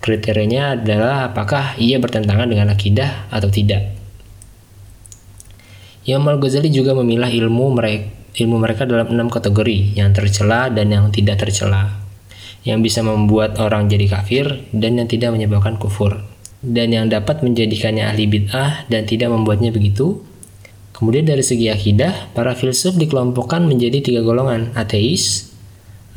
Kriterianya 0.00 0.80
adalah 0.80 1.28
apakah 1.28 1.76
ia 1.76 2.00
bertentangan 2.00 2.48
dengan 2.48 2.72
akidah 2.72 3.28
atau 3.28 3.52
tidak. 3.52 3.99
Imam 6.08 6.32
Al-Ghazali 6.32 6.72
juga 6.72 6.96
memilah 6.96 7.28
ilmu 7.28 7.76
mereka, 7.76 8.08
ilmu 8.40 8.56
mereka 8.56 8.88
dalam 8.88 9.12
enam 9.12 9.28
kategori 9.28 10.00
yang 10.00 10.16
tercela 10.16 10.72
dan 10.72 10.88
yang 10.88 11.12
tidak 11.12 11.44
tercela, 11.44 11.92
yang 12.64 12.80
bisa 12.80 13.04
membuat 13.04 13.60
orang 13.60 13.84
jadi 13.84 14.08
kafir 14.08 14.64
dan 14.72 14.96
yang 14.96 15.04
tidak 15.04 15.36
menyebabkan 15.36 15.76
kufur, 15.76 16.24
dan 16.64 16.88
yang 16.96 17.12
dapat 17.12 17.44
menjadikannya 17.44 18.08
ahli 18.08 18.24
bid'ah 18.32 18.88
dan 18.88 19.04
tidak 19.04 19.28
membuatnya 19.28 19.76
begitu. 19.76 20.24
Kemudian 20.96 21.28
dari 21.28 21.44
segi 21.44 21.68
akidah, 21.68 22.32
para 22.32 22.56
filsuf 22.56 22.96
dikelompokkan 22.96 23.60
menjadi 23.64 24.00
tiga 24.00 24.20
golongan, 24.24 24.72
ateis, 24.76 25.52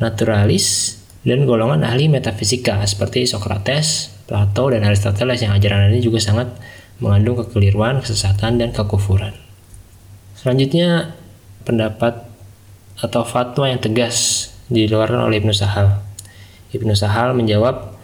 naturalis, 0.00 0.96
dan 1.28 1.44
golongan 1.44 1.84
ahli 1.84 2.08
metafisika 2.08 2.80
seperti 2.88 3.28
Socrates, 3.28 4.12
Plato, 4.24 4.72
dan 4.72 4.80
Aristoteles 4.84 5.44
yang 5.44 5.52
ajaran 5.52 5.92
ini 5.92 6.00
juga 6.00 6.20
sangat 6.20 6.52
mengandung 7.00 7.36
kekeliruan, 7.44 8.00
kesesatan, 8.00 8.56
dan 8.56 8.72
kekufuran. 8.72 9.43
Selanjutnya 10.44 11.16
pendapat 11.64 12.20
atau 13.00 13.24
fatwa 13.24 13.64
yang 13.64 13.80
tegas 13.80 14.52
dikeluarkan 14.68 15.24
oleh 15.24 15.40
Ibnu 15.40 15.56
Sahal. 15.56 16.04
Ibnu 16.68 16.92
Sahal 16.92 17.32
menjawab 17.32 17.96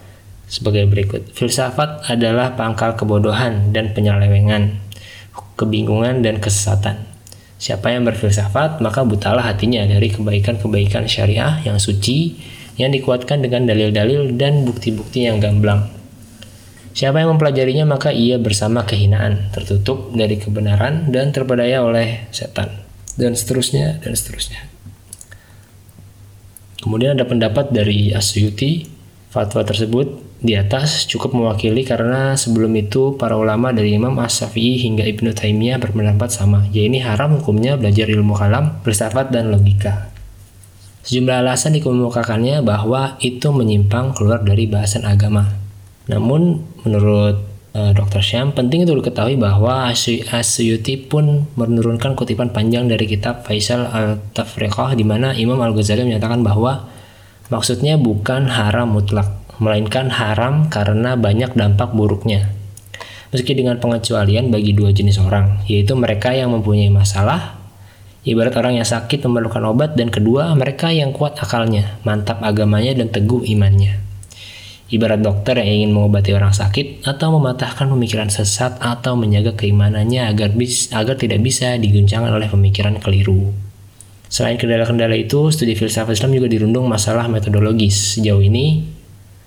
sebagai 0.48 0.88
berikut. 0.88 1.37
Filsafat 1.37 2.09
adalah 2.09 2.57
pangkal 2.57 2.96
kebodohan 2.96 3.76
dan 3.76 3.92
penyelewengan, 3.92 4.81
kebingungan 5.61 6.24
dan 6.24 6.40
kesesatan. 6.40 7.05
Siapa 7.61 7.92
yang 7.92 8.09
berfilsafat, 8.09 8.81
maka 8.81 9.05
butalah 9.05 9.44
hatinya 9.44 9.85
dari 9.85 10.09
kebaikan-kebaikan 10.09 11.05
syariah 11.05 11.61
yang 11.61 11.76
suci, 11.76 12.40
yang 12.81 12.88
dikuatkan 12.88 13.44
dengan 13.44 13.68
dalil-dalil 13.68 14.33
dan 14.40 14.64
bukti-bukti 14.64 15.29
yang 15.29 15.44
gamblang. 15.44 16.00
Siapa 17.01 17.17
yang 17.17 17.33
mempelajarinya 17.33 17.89
maka 17.89 18.13
ia 18.13 18.37
bersama 18.37 18.85
kehinaan, 18.85 19.49
tertutup 19.57 20.13
dari 20.13 20.37
kebenaran 20.37 21.09
dan 21.09 21.33
terpedaya 21.33 21.81
oleh 21.81 22.29
setan. 22.29 22.85
Dan 23.17 23.33
seterusnya, 23.33 24.05
dan 24.05 24.13
seterusnya. 24.13 24.69
Kemudian 26.85 27.17
ada 27.17 27.25
pendapat 27.25 27.73
dari 27.73 28.13
Asyuti, 28.13 28.85
fatwa 29.33 29.65
tersebut 29.65 30.21
di 30.45 30.61
atas 30.61 31.09
cukup 31.09 31.33
mewakili 31.33 31.89
karena 31.89 32.37
sebelum 32.37 32.69
itu 32.77 33.17
para 33.17 33.33
ulama 33.33 33.73
dari 33.73 33.97
Imam 33.97 34.21
As-Syafi'i 34.21 34.85
hingga 34.85 35.09
Ibnu 35.09 35.33
Taimiyah 35.33 35.81
berpendapat 35.81 36.29
sama, 36.29 36.69
yaitu 36.69 37.01
haram 37.01 37.41
hukumnya 37.41 37.81
belajar 37.81 38.13
ilmu 38.13 38.37
kalam, 38.37 38.77
filsafat 38.85 39.33
dan 39.33 39.49
logika. 39.49 40.13
Sejumlah 41.09 41.49
alasan 41.49 41.81
dikemukakannya 41.81 42.61
bahwa 42.61 43.17
itu 43.25 43.49
menyimpang 43.49 44.13
keluar 44.13 44.45
dari 44.45 44.69
bahasan 44.69 45.09
agama. 45.09 45.60
Namun 46.11 46.59
menurut 46.83 47.38
uh, 47.75 47.92
Dr. 47.94 48.18
Syam 48.18 48.51
penting 48.51 48.83
itu 48.83 48.92
diketahui 48.99 49.38
bahwa 49.38 49.87
Asyuti 49.87 50.99
pun 50.99 51.46
menurunkan 51.55 52.18
kutipan 52.18 52.51
panjang 52.51 52.90
dari 52.90 53.07
kitab 53.07 53.46
Faisal 53.46 53.87
al-Tafriqah 53.87 54.99
di 54.99 55.07
mana 55.07 55.31
Imam 55.38 55.62
Al-Ghazali 55.62 56.03
menyatakan 56.03 56.42
bahwa 56.42 56.90
maksudnya 57.46 57.94
bukan 57.94 58.51
haram 58.51 58.90
mutlak, 58.90 59.31
melainkan 59.62 60.11
haram 60.11 60.66
karena 60.66 61.14
banyak 61.14 61.55
dampak 61.55 61.94
buruknya. 61.94 62.51
Meski 63.31 63.55
dengan 63.55 63.79
pengecualian 63.79 64.51
bagi 64.51 64.75
dua 64.75 64.90
jenis 64.90 65.23
orang, 65.23 65.62
yaitu 65.70 65.94
mereka 65.94 66.35
yang 66.35 66.51
mempunyai 66.51 66.90
masalah, 66.90 67.62
ibarat 68.27 68.59
orang 68.59 68.83
yang 68.83 68.88
sakit 68.88 69.23
memerlukan 69.23 69.62
obat, 69.70 69.94
dan 69.94 70.11
kedua, 70.11 70.51
mereka 70.59 70.90
yang 70.90 71.14
kuat 71.14 71.38
akalnya, 71.38 72.03
mantap 72.03 72.42
agamanya, 72.42 72.90
dan 72.99 73.07
teguh 73.07 73.46
imannya 73.46 74.10
ibarat 74.90 75.22
dokter 75.22 75.55
yang 75.62 75.70
ingin 75.70 75.90
mengobati 75.94 76.35
orang 76.35 76.50
sakit 76.50 77.07
atau 77.07 77.38
mematahkan 77.38 77.87
pemikiran 77.87 78.26
sesat 78.26 78.74
atau 78.83 79.14
menjaga 79.14 79.55
keimanannya 79.55 80.26
agar 80.26 80.50
bis, 80.50 80.90
agar 80.90 81.14
tidak 81.14 81.40
bisa 81.46 81.79
diguncangkan 81.79 82.35
oleh 82.35 82.50
pemikiran 82.50 82.98
keliru. 82.98 83.55
Selain 84.31 84.59
kendala-kendala 84.59 85.14
itu, 85.18 85.50
studi 85.50 85.74
filsafat 85.74 86.14
Islam 86.14 86.35
juga 86.38 86.46
dirundung 86.46 86.87
masalah 86.87 87.26
metodologis. 87.26 88.18
Sejauh 88.18 88.42
ini, 88.42 88.87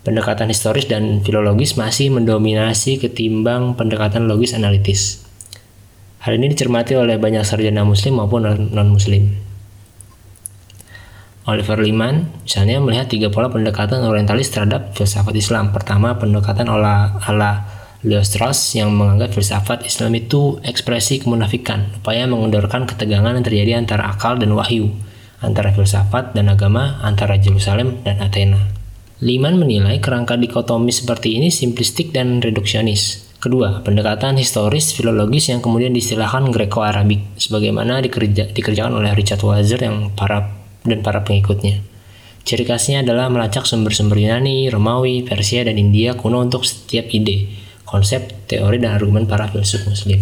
pendekatan 0.04 0.52
historis 0.52 0.84
dan 0.84 1.24
filologis 1.24 1.80
masih 1.80 2.12
mendominasi 2.12 3.00
ketimbang 3.00 3.76
pendekatan 3.80 4.28
logis 4.28 4.52
analitis. 4.52 5.24
Hal 6.20 6.36
ini 6.36 6.52
dicermati 6.52 6.96
oleh 6.96 7.20
banyak 7.20 7.44
sarjana 7.44 7.84
muslim 7.84 8.20
maupun 8.20 8.72
non-muslim. 8.72 9.53
Oliver 11.44 11.76
Liman 11.76 12.32
misalnya 12.40 12.80
melihat 12.80 13.12
tiga 13.12 13.28
pola 13.28 13.52
pendekatan 13.52 14.00
orientalis 14.00 14.48
terhadap 14.48 14.96
filsafat 14.96 15.36
Islam. 15.36 15.76
Pertama, 15.76 16.16
pendekatan 16.16 16.72
ala, 16.72 17.20
ala 17.20 17.68
Leo 18.00 18.24
Strauss 18.24 18.72
yang 18.76 18.96
menganggap 18.96 19.36
filsafat 19.36 19.84
Islam 19.84 20.16
itu 20.16 20.56
ekspresi 20.64 21.20
kemunafikan, 21.20 22.00
upaya 22.00 22.24
mengendorkan 22.24 22.88
ketegangan 22.88 23.36
yang 23.36 23.44
terjadi 23.44 23.76
antara 23.76 24.08
akal 24.08 24.40
dan 24.40 24.56
wahyu, 24.56 24.88
antara 25.44 25.68
filsafat 25.72 26.32
dan 26.32 26.48
agama, 26.48 27.00
antara 27.04 27.36
Jerusalem 27.36 28.00
dan 28.08 28.24
Athena. 28.24 28.60
Liman 29.20 29.60
menilai 29.60 30.00
kerangka 30.00 30.40
dikotomi 30.40 30.92
seperti 30.92 31.36
ini 31.36 31.52
simplistik 31.52 32.12
dan 32.12 32.40
reduksionis. 32.40 33.24
Kedua, 33.36 33.84
pendekatan 33.84 34.40
historis 34.40 34.96
filologis 34.96 35.52
yang 35.52 35.60
kemudian 35.60 35.92
distilahkan 35.92 36.48
Greco-Arabik, 36.48 37.36
sebagaimana 37.36 38.00
dikerja, 38.00 38.48
dikerjakan 38.48 38.96
oleh 38.96 39.12
Richard 39.12 39.44
Wazer 39.44 39.84
yang 39.84 40.08
para 40.16 40.63
dan 40.84 41.00
para 41.00 41.24
pengikutnya. 41.24 41.80
Ciri 42.44 42.68
khasnya 42.68 43.00
adalah 43.00 43.32
melacak 43.32 43.64
sumber-sumber 43.64 44.20
Yunani, 44.20 44.68
Romawi, 44.68 45.24
Persia, 45.24 45.64
dan 45.64 45.80
India 45.80 46.12
kuno 46.12 46.44
untuk 46.44 46.68
setiap 46.68 47.08
ide, 47.08 47.48
konsep, 47.88 48.44
teori, 48.44 48.76
dan 48.76 49.00
argumen 49.00 49.24
para 49.24 49.48
filsuf 49.48 49.88
muslim. 49.88 50.20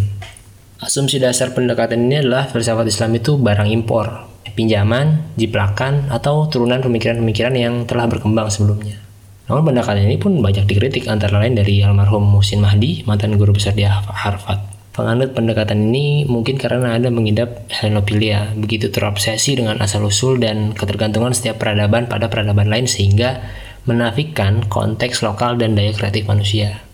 Asumsi 0.79 1.18
dasar 1.18 1.51
pendekatan 1.51 2.07
ini 2.07 2.22
adalah 2.22 2.46
filsafat 2.46 2.87
Islam 2.87 3.18
itu 3.18 3.38
barang 3.38 3.70
impor. 3.70 4.31
pinjaman, 4.53 5.33
jiplakan, 5.33 6.12
atau 6.12 6.44
turunan 6.44 6.77
pemikiran-pemikiran 6.85 7.57
yang 7.57 7.88
telah 7.88 8.05
berkembang 8.05 8.53
sebelumnya. 8.53 9.01
Namun 9.48 9.72
pendekatan 9.72 10.05
ini 10.05 10.20
pun 10.20 10.44
banyak 10.44 10.68
dikritik 10.68 11.09
antara 11.09 11.40
lain 11.40 11.57
dari 11.57 11.81
almarhum 11.81 12.20
Musin 12.20 12.61
Mahdi, 12.61 13.01
mantan 13.09 13.40
guru 13.40 13.57
besar 13.57 13.72
di 13.72 13.88
Harvard. 13.88 14.82
Penganut 14.92 15.33
pendekatan 15.33 15.88
ini 15.88 16.28
mungkin 16.28 16.61
karena 16.61 17.00
ada 17.00 17.09
mengidap 17.09 17.64
helenopilia, 17.72 18.52
begitu 18.52 18.92
terobsesi 18.92 19.57
dengan 19.57 19.81
asal-usul 19.81 20.37
dan 20.37 20.76
ketergantungan 20.76 21.33
setiap 21.33 21.64
peradaban 21.64 22.12
pada 22.12 22.28
peradaban 22.28 22.68
lain 22.68 22.85
sehingga 22.85 23.40
menafikan 23.88 24.68
konteks 24.68 25.24
lokal 25.24 25.57
dan 25.57 25.72
daya 25.72 25.96
kreatif 25.96 26.28
manusia. 26.28 26.85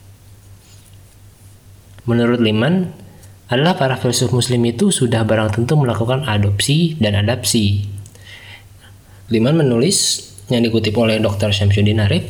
Menurut 2.06 2.38
Liman, 2.38 2.94
adalah 3.48 3.74
para 3.74 3.96
filsuf 3.98 4.30
muslim 4.30 4.60
itu 4.68 4.92
sudah 4.92 5.24
barang 5.24 5.58
tentu 5.58 5.74
melakukan 5.74 6.22
adopsi 6.28 6.94
dan 7.00 7.16
adapsi. 7.16 7.88
Liman 9.32 9.58
menulis 9.58 10.28
yang 10.52 10.62
dikutip 10.64 10.94
oleh 10.96 11.18
Dr. 11.18 11.52
Syamsuddin 11.52 12.00
Arif, 12.00 12.28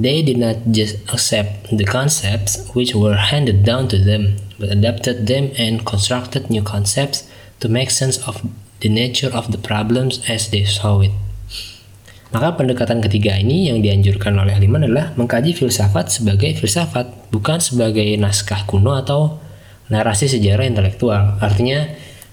They 0.00 0.24
did 0.24 0.40
not 0.40 0.72
just 0.72 1.04
accept 1.12 1.68
the 1.68 1.84
concepts 1.84 2.64
which 2.72 2.96
were 2.96 3.16
handed 3.16 3.60
down 3.60 3.92
to 3.92 4.00
them, 4.00 4.40
but 4.56 4.72
adapted 4.72 5.28
them 5.28 5.52
and 5.60 5.84
constructed 5.84 6.48
new 6.48 6.64
concepts 6.64 7.28
to 7.60 7.68
make 7.68 7.92
sense 7.92 8.16
of 8.24 8.40
the 8.80 8.88
nature 8.88 9.28
of 9.28 9.52
the 9.52 9.60
problems 9.60 10.24
as 10.28 10.48
they 10.48 10.64
saw 10.64 11.04
it. 11.04 11.12
Maka 12.32 12.56
pendekatan 12.56 13.04
ketiga 13.04 13.36
ini 13.36 13.68
yang 13.68 13.84
dianjurkan 13.84 14.32
oleh 14.40 14.56
Liman 14.56 14.88
adalah 14.88 15.12
mengkaji 15.20 15.52
filsafat 15.52 16.08
sebagai 16.08 16.56
filsafat, 16.56 17.28
bukan 17.28 17.60
sebagai 17.60 18.08
naskah 18.16 18.64
kuno 18.64 18.96
atau 18.96 19.36
narasi 19.92 20.32
sejarah 20.32 20.64
intelektual. 20.64 21.36
Artinya, 21.44 21.92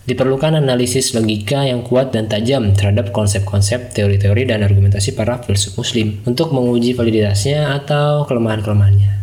Diperlukan 0.10 0.58
analisis 0.58 1.14
logika 1.14 1.70
yang 1.70 1.86
kuat 1.86 2.10
dan 2.10 2.26
tajam 2.26 2.74
terhadap 2.74 3.14
konsep-konsep, 3.14 3.94
teori-teori, 3.94 4.50
dan 4.50 4.66
argumentasi 4.66 5.14
para 5.14 5.38
filsuf 5.46 5.78
muslim 5.78 6.18
untuk 6.26 6.50
menguji 6.50 6.98
validitasnya 6.98 7.78
atau 7.78 8.26
kelemahan-kelemahannya. 8.26 9.22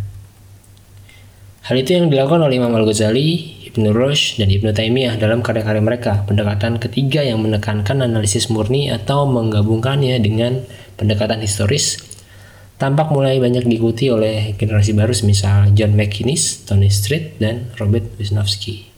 Hal 1.66 1.75
itu 1.75 1.90
yang 1.99 2.07
dilakukan 2.07 2.38
oleh 2.38 2.62
Imam 2.62 2.70
Al-Ghazali, 2.70 3.59
Ibnu 3.66 3.90
Rushd, 3.90 4.38
dan 4.38 4.46
Ibnu 4.46 4.70
Taimiyah 4.70 5.18
dalam 5.18 5.42
karya-karya 5.42 5.83
mereka. 5.83 6.22
Pendekatan 6.22 6.79
ketiga 6.79 7.27
yang 7.27 7.42
menekankan 7.42 8.07
analisis 8.07 8.46
murni 8.46 8.87
atau 8.87 9.27
menggabungkannya 9.27 10.22
dengan 10.22 10.62
pendekatan 10.94 11.42
historis 11.42 11.99
tampak 12.79 13.11
mulai 13.11 13.42
banyak 13.42 13.66
diikuti 13.66 14.07
oleh 14.07 14.55
generasi 14.55 14.94
baru 14.94 15.11
semisal 15.11 15.75
John 15.75 15.99
McInnes, 15.99 16.62
Tony 16.62 16.94
Street, 16.94 17.42
dan 17.42 17.75
Robert 17.83 18.07
Wisnowski. 18.22 18.96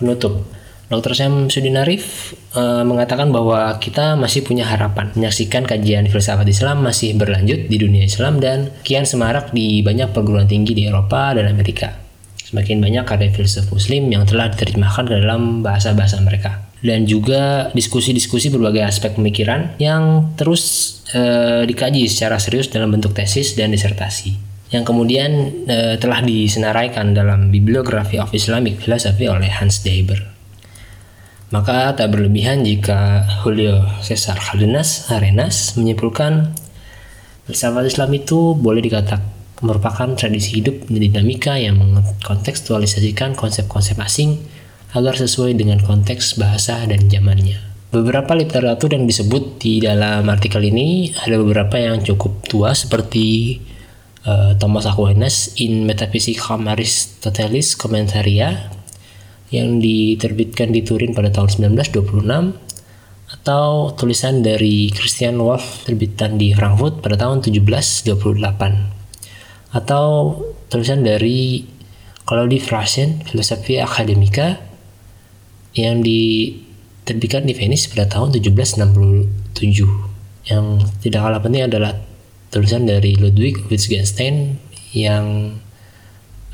Penutup, 0.00 0.48
Dr. 0.90 1.14
Sam 1.14 1.46
Sudin 1.46 1.78
Arif 1.78 2.34
uh, 2.58 2.82
mengatakan 2.82 3.30
bahwa 3.30 3.78
kita 3.78 4.18
masih 4.18 4.42
punya 4.42 4.66
harapan 4.66 5.14
menyaksikan 5.14 5.62
kajian 5.62 6.10
filsafat 6.10 6.50
Islam 6.50 6.82
masih 6.82 7.14
berlanjut 7.14 7.70
di 7.70 7.76
dunia 7.78 8.02
Islam 8.02 8.42
dan 8.42 8.74
kian 8.82 9.06
semarak 9.06 9.54
di 9.54 9.86
banyak 9.86 10.10
perguruan 10.10 10.50
tinggi 10.50 10.74
di 10.74 10.90
Eropa 10.90 11.30
dan 11.30 11.46
Amerika. 11.46 11.94
Semakin 12.42 12.82
banyak 12.82 13.06
karya 13.06 13.30
filsuf 13.30 13.70
muslim 13.70 14.10
yang 14.10 14.26
telah 14.26 14.50
diterjemahkan 14.50 15.06
ke 15.06 15.14
dalam 15.22 15.62
bahasa-bahasa 15.62 16.18
mereka. 16.26 16.66
Dan 16.82 17.06
juga 17.06 17.70
diskusi-diskusi 17.70 18.50
berbagai 18.50 18.82
aspek 18.82 19.14
pemikiran 19.14 19.78
yang 19.78 20.34
terus 20.34 20.96
uh, 21.14 21.62
dikaji 21.62 22.10
secara 22.10 22.42
serius 22.42 22.66
dalam 22.66 22.90
bentuk 22.90 23.14
tesis 23.14 23.54
dan 23.54 23.70
disertasi 23.70 24.49
yang 24.70 24.86
kemudian 24.86 25.50
e, 25.66 25.98
telah 25.98 26.22
disenaraikan 26.22 27.14
dalam 27.14 27.50
Bibliografi 27.50 28.22
of 28.22 28.30
Islamic 28.30 28.78
Philosophy 28.78 29.26
oleh 29.26 29.50
Hans 29.50 29.82
Deiber. 29.82 30.18
Maka 31.50 31.98
tak 31.98 32.14
berlebihan 32.14 32.62
jika 32.62 33.26
Julio 33.42 33.82
Cesar 34.06 34.38
Cardenas 34.38 35.10
Arenas 35.10 35.74
menyimpulkan 35.74 36.54
filsafat 37.50 37.90
Islam 37.90 38.10
itu 38.14 38.54
boleh 38.54 38.78
dikatakan 38.78 39.40
merupakan 39.60 40.08
tradisi 40.16 40.60
hidup 40.60 40.88
dan 40.88 41.00
dinamika 41.00 41.60
yang 41.60 41.76
mengkontekstualisasikan 41.76 43.36
konsep-konsep 43.36 43.96
asing 44.00 44.40
agar 44.96 45.14
sesuai 45.14 45.54
dengan 45.54 45.78
konteks 45.84 46.40
bahasa 46.40 46.80
dan 46.88 47.06
zamannya. 47.06 47.60
Beberapa 47.90 48.32
literatur 48.38 48.94
yang 48.94 49.04
disebut 49.04 49.58
di 49.60 49.82
dalam 49.82 50.24
artikel 50.30 50.62
ini 50.62 51.10
ada 51.12 51.36
beberapa 51.36 51.76
yang 51.76 52.00
cukup 52.00 52.46
tua 52.46 52.70
seperti 52.72 53.58
uh, 54.26 54.54
Thomas 54.56 54.86
Aquinas 54.88 55.54
in 55.60 55.86
Metaphysicam 55.88 56.68
Aristotelis 56.68 57.76
Commentaria 57.76 58.70
yang 59.50 59.80
diterbitkan 59.82 60.70
di 60.70 60.82
Turin 60.86 61.14
pada 61.14 61.30
tahun 61.32 61.48
1926 61.74 62.70
atau 63.30 63.94
tulisan 63.94 64.42
dari 64.42 64.90
Christian 64.90 65.38
Wolff 65.38 65.86
terbitan 65.86 66.34
di 66.34 66.50
Frankfurt 66.50 66.98
pada 66.98 67.14
tahun 67.18 67.42
1728 67.46 68.10
atau 69.70 70.06
tulisan 70.66 71.06
dari 71.06 71.62
Claudi 72.26 72.58
Frasen 72.58 73.22
Filosofia 73.22 73.86
Academica 73.86 74.58
yang 75.78 76.02
diterbitkan 76.02 77.46
di 77.46 77.54
Venice 77.54 77.86
pada 77.90 78.06
tahun 78.10 78.34
1767 78.34 80.50
yang 80.50 80.82
tidak 80.98 81.20
kalah 81.22 81.38
penting 81.38 81.70
adalah 81.70 81.94
tulisan 82.50 82.86
dari 82.86 83.14
Ludwig 83.14 83.70
Wittgenstein 83.70 84.58
yang 84.90 85.54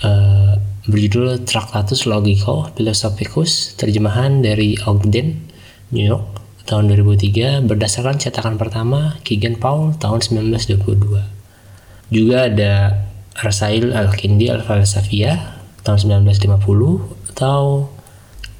uh, 0.04 0.54
berjudul 0.86 1.42
Tractatus 1.48 2.04
Logico 2.04 2.68
Philosophicus 2.76 3.74
terjemahan 3.80 4.44
dari 4.44 4.76
Ogden 4.84 5.48
New 5.90 6.04
York 6.04 6.36
tahun 6.68 6.92
2003 6.92 7.64
berdasarkan 7.64 8.20
cetakan 8.20 8.60
pertama 8.60 9.16
Kegan 9.24 9.56
Paul 9.56 9.96
tahun 9.96 10.20
1922 10.20 12.12
juga 12.12 12.36
ada 12.46 13.02
Rasail 13.40 13.90
Al-Kindi 13.90 14.52
Al-Falsafiyah 14.52 15.58
tahun 15.82 16.22
1950 16.28 17.34
atau 17.34 17.90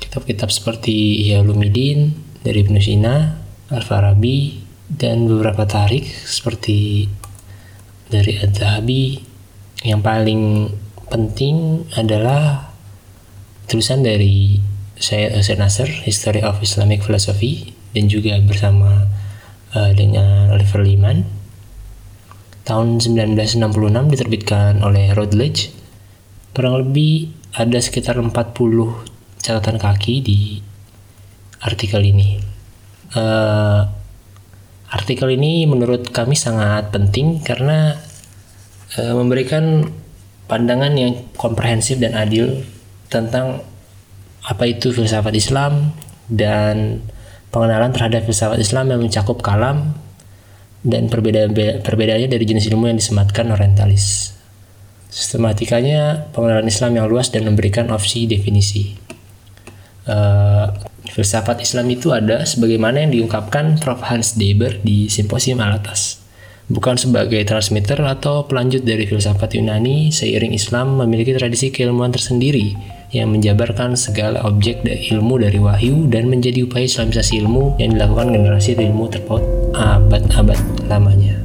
kitab-kitab 0.03 0.49
seperti 0.51 1.27
Ialumidin 1.31 2.16
dari 2.42 2.62
Ibnu 2.62 2.81
Sina 2.83 3.38
Al-Farabi 3.70 4.62
dan 4.87 5.27
beberapa 5.27 5.66
tarik 5.66 6.07
seperti 6.07 7.11
dari 8.07 8.38
Adzahabi 8.38 9.19
yang 9.83 10.03
paling 10.03 10.71
penting 11.11 11.87
adalah 11.95 12.71
tulisan 13.66 14.03
dari 14.03 14.59
Syed 14.97 15.37
Hussein 15.37 15.61
Nasr 15.61 15.90
History 16.07 16.40
of 16.40 16.62
Islamic 16.62 17.05
Philosophy 17.05 17.75
dan 17.92 18.09
juga 18.09 18.38
bersama 18.42 19.07
uh, 19.77 19.92
dengan 19.92 20.55
Oliver 20.55 20.83
Liman 20.83 21.27
tahun 22.66 22.99
1966 22.99 23.62
diterbitkan 24.12 24.83
oleh 24.83 25.14
Routledge. 25.14 25.71
Kurang 26.51 26.83
lebih 26.83 27.31
ada 27.55 27.79
sekitar 27.79 28.19
40 28.19 28.33
catatan 29.38 29.77
kaki 29.79 30.14
di 30.25 30.40
artikel 31.62 32.03
ini. 32.03 32.40
Uh, 33.14 33.87
Artikel 34.87 35.35
ini 35.35 35.66
menurut 35.66 36.14
kami 36.14 36.38
sangat 36.38 36.94
penting 36.94 37.42
karena 37.42 37.99
e, 38.94 39.03
memberikan 39.11 39.83
pandangan 40.46 40.94
yang 40.94 41.27
komprehensif 41.35 41.99
dan 41.99 42.14
adil 42.14 42.62
tentang 43.11 43.66
apa 44.46 44.64
itu 44.70 44.94
filsafat 44.94 45.35
Islam 45.35 45.90
dan 46.31 47.03
pengenalan 47.51 47.90
terhadap 47.90 48.31
filsafat 48.31 48.62
Islam 48.62 48.94
yang 48.94 49.03
mencakup 49.03 49.42
kalam 49.42 49.99
dan 50.87 51.11
perbedaan 51.11 51.51
perbedaannya 51.83 52.31
dari 52.31 52.44
jenis 52.46 52.70
ilmu 52.70 52.87
yang 52.87 52.99
disematkan 52.99 53.51
orientalis. 53.51 54.38
Sistematikanya 55.11 56.31
pengenalan 56.31 56.70
Islam 56.70 56.94
yang 56.94 57.07
luas 57.11 57.35
dan 57.35 57.42
memberikan 57.42 57.90
opsi 57.90 58.31
definisi. 58.31 58.94
Uh, 60.07 60.70
Filsafat 61.11 61.62
Islam 61.62 61.87
itu 61.90 62.11
ada 62.11 62.42
sebagaimana 62.42 63.07
yang 63.07 63.12
diungkapkan 63.14 63.79
Prof. 63.79 64.03
Hans 64.07 64.35
Deber 64.35 64.83
di 64.83 65.07
Simposium 65.07 65.62
Alatas. 65.62 66.23
Bukan 66.66 66.99
sebagai 66.99 67.47
transmitter 67.47 68.03
atau 68.03 68.42
pelanjut 68.51 68.83
dari 68.83 69.07
filsafat 69.07 69.55
Yunani, 69.55 70.11
seiring 70.11 70.51
Islam 70.51 70.99
memiliki 70.99 71.31
tradisi 71.31 71.71
keilmuan 71.71 72.11
tersendiri 72.11 72.75
yang 73.14 73.31
menjabarkan 73.31 73.95
segala 73.95 74.42
objek 74.42 74.83
dan 74.83 74.99
ilmu 74.99 75.38
dari 75.38 75.62
wahyu 75.62 76.11
dan 76.11 76.27
menjadi 76.27 76.67
upaya 76.67 76.90
islamisasi 76.90 77.38
ilmu 77.38 77.79
yang 77.79 77.94
dilakukan 77.94 78.35
generasi 78.35 78.75
ilmu 78.75 79.07
terpaut 79.07 79.46
abad-abad 79.79 80.59
lamanya. 80.90 81.38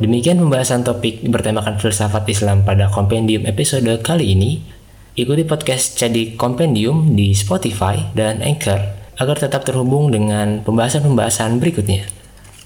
Demikian 0.00 0.40
pembahasan 0.40 0.82
topik 0.82 1.22
bertemakan 1.28 1.78
filsafat 1.78 2.26
Islam 2.26 2.64
pada 2.66 2.88
kompendium 2.88 3.44
episode 3.44 3.86
kali 4.02 4.34
ini. 4.34 4.81
Ikuti 5.12 5.44
podcast 5.44 6.00
Jadi 6.00 6.40
Kompendium 6.40 7.12
di 7.12 7.36
Spotify 7.36 8.00
dan 8.16 8.40
Anchor 8.40 8.80
agar 9.20 9.36
tetap 9.36 9.60
terhubung 9.68 10.08
dengan 10.08 10.64
pembahasan-pembahasan 10.64 11.60
berikutnya. 11.60 12.08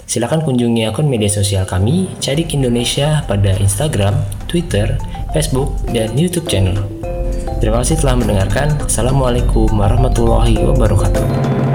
Silakan 0.07 0.47
kunjungi 0.47 0.87
akun 0.87 1.11
media 1.11 1.27
sosial 1.27 1.67
kami, 1.67 2.07
Cadik 2.23 2.55
Indonesia 2.55 3.27
pada 3.27 3.51
Instagram, 3.59 4.23
Twitter, 4.47 4.95
Facebook, 5.35 5.75
dan 5.91 6.15
YouTube 6.15 6.47
channel. 6.47 6.87
Terima 7.59 7.83
kasih 7.83 7.99
telah 7.99 8.15
mendengarkan. 8.15 8.79
Assalamualaikum 8.79 9.67
warahmatullahi 9.75 10.55
wabarakatuh. 10.55 11.66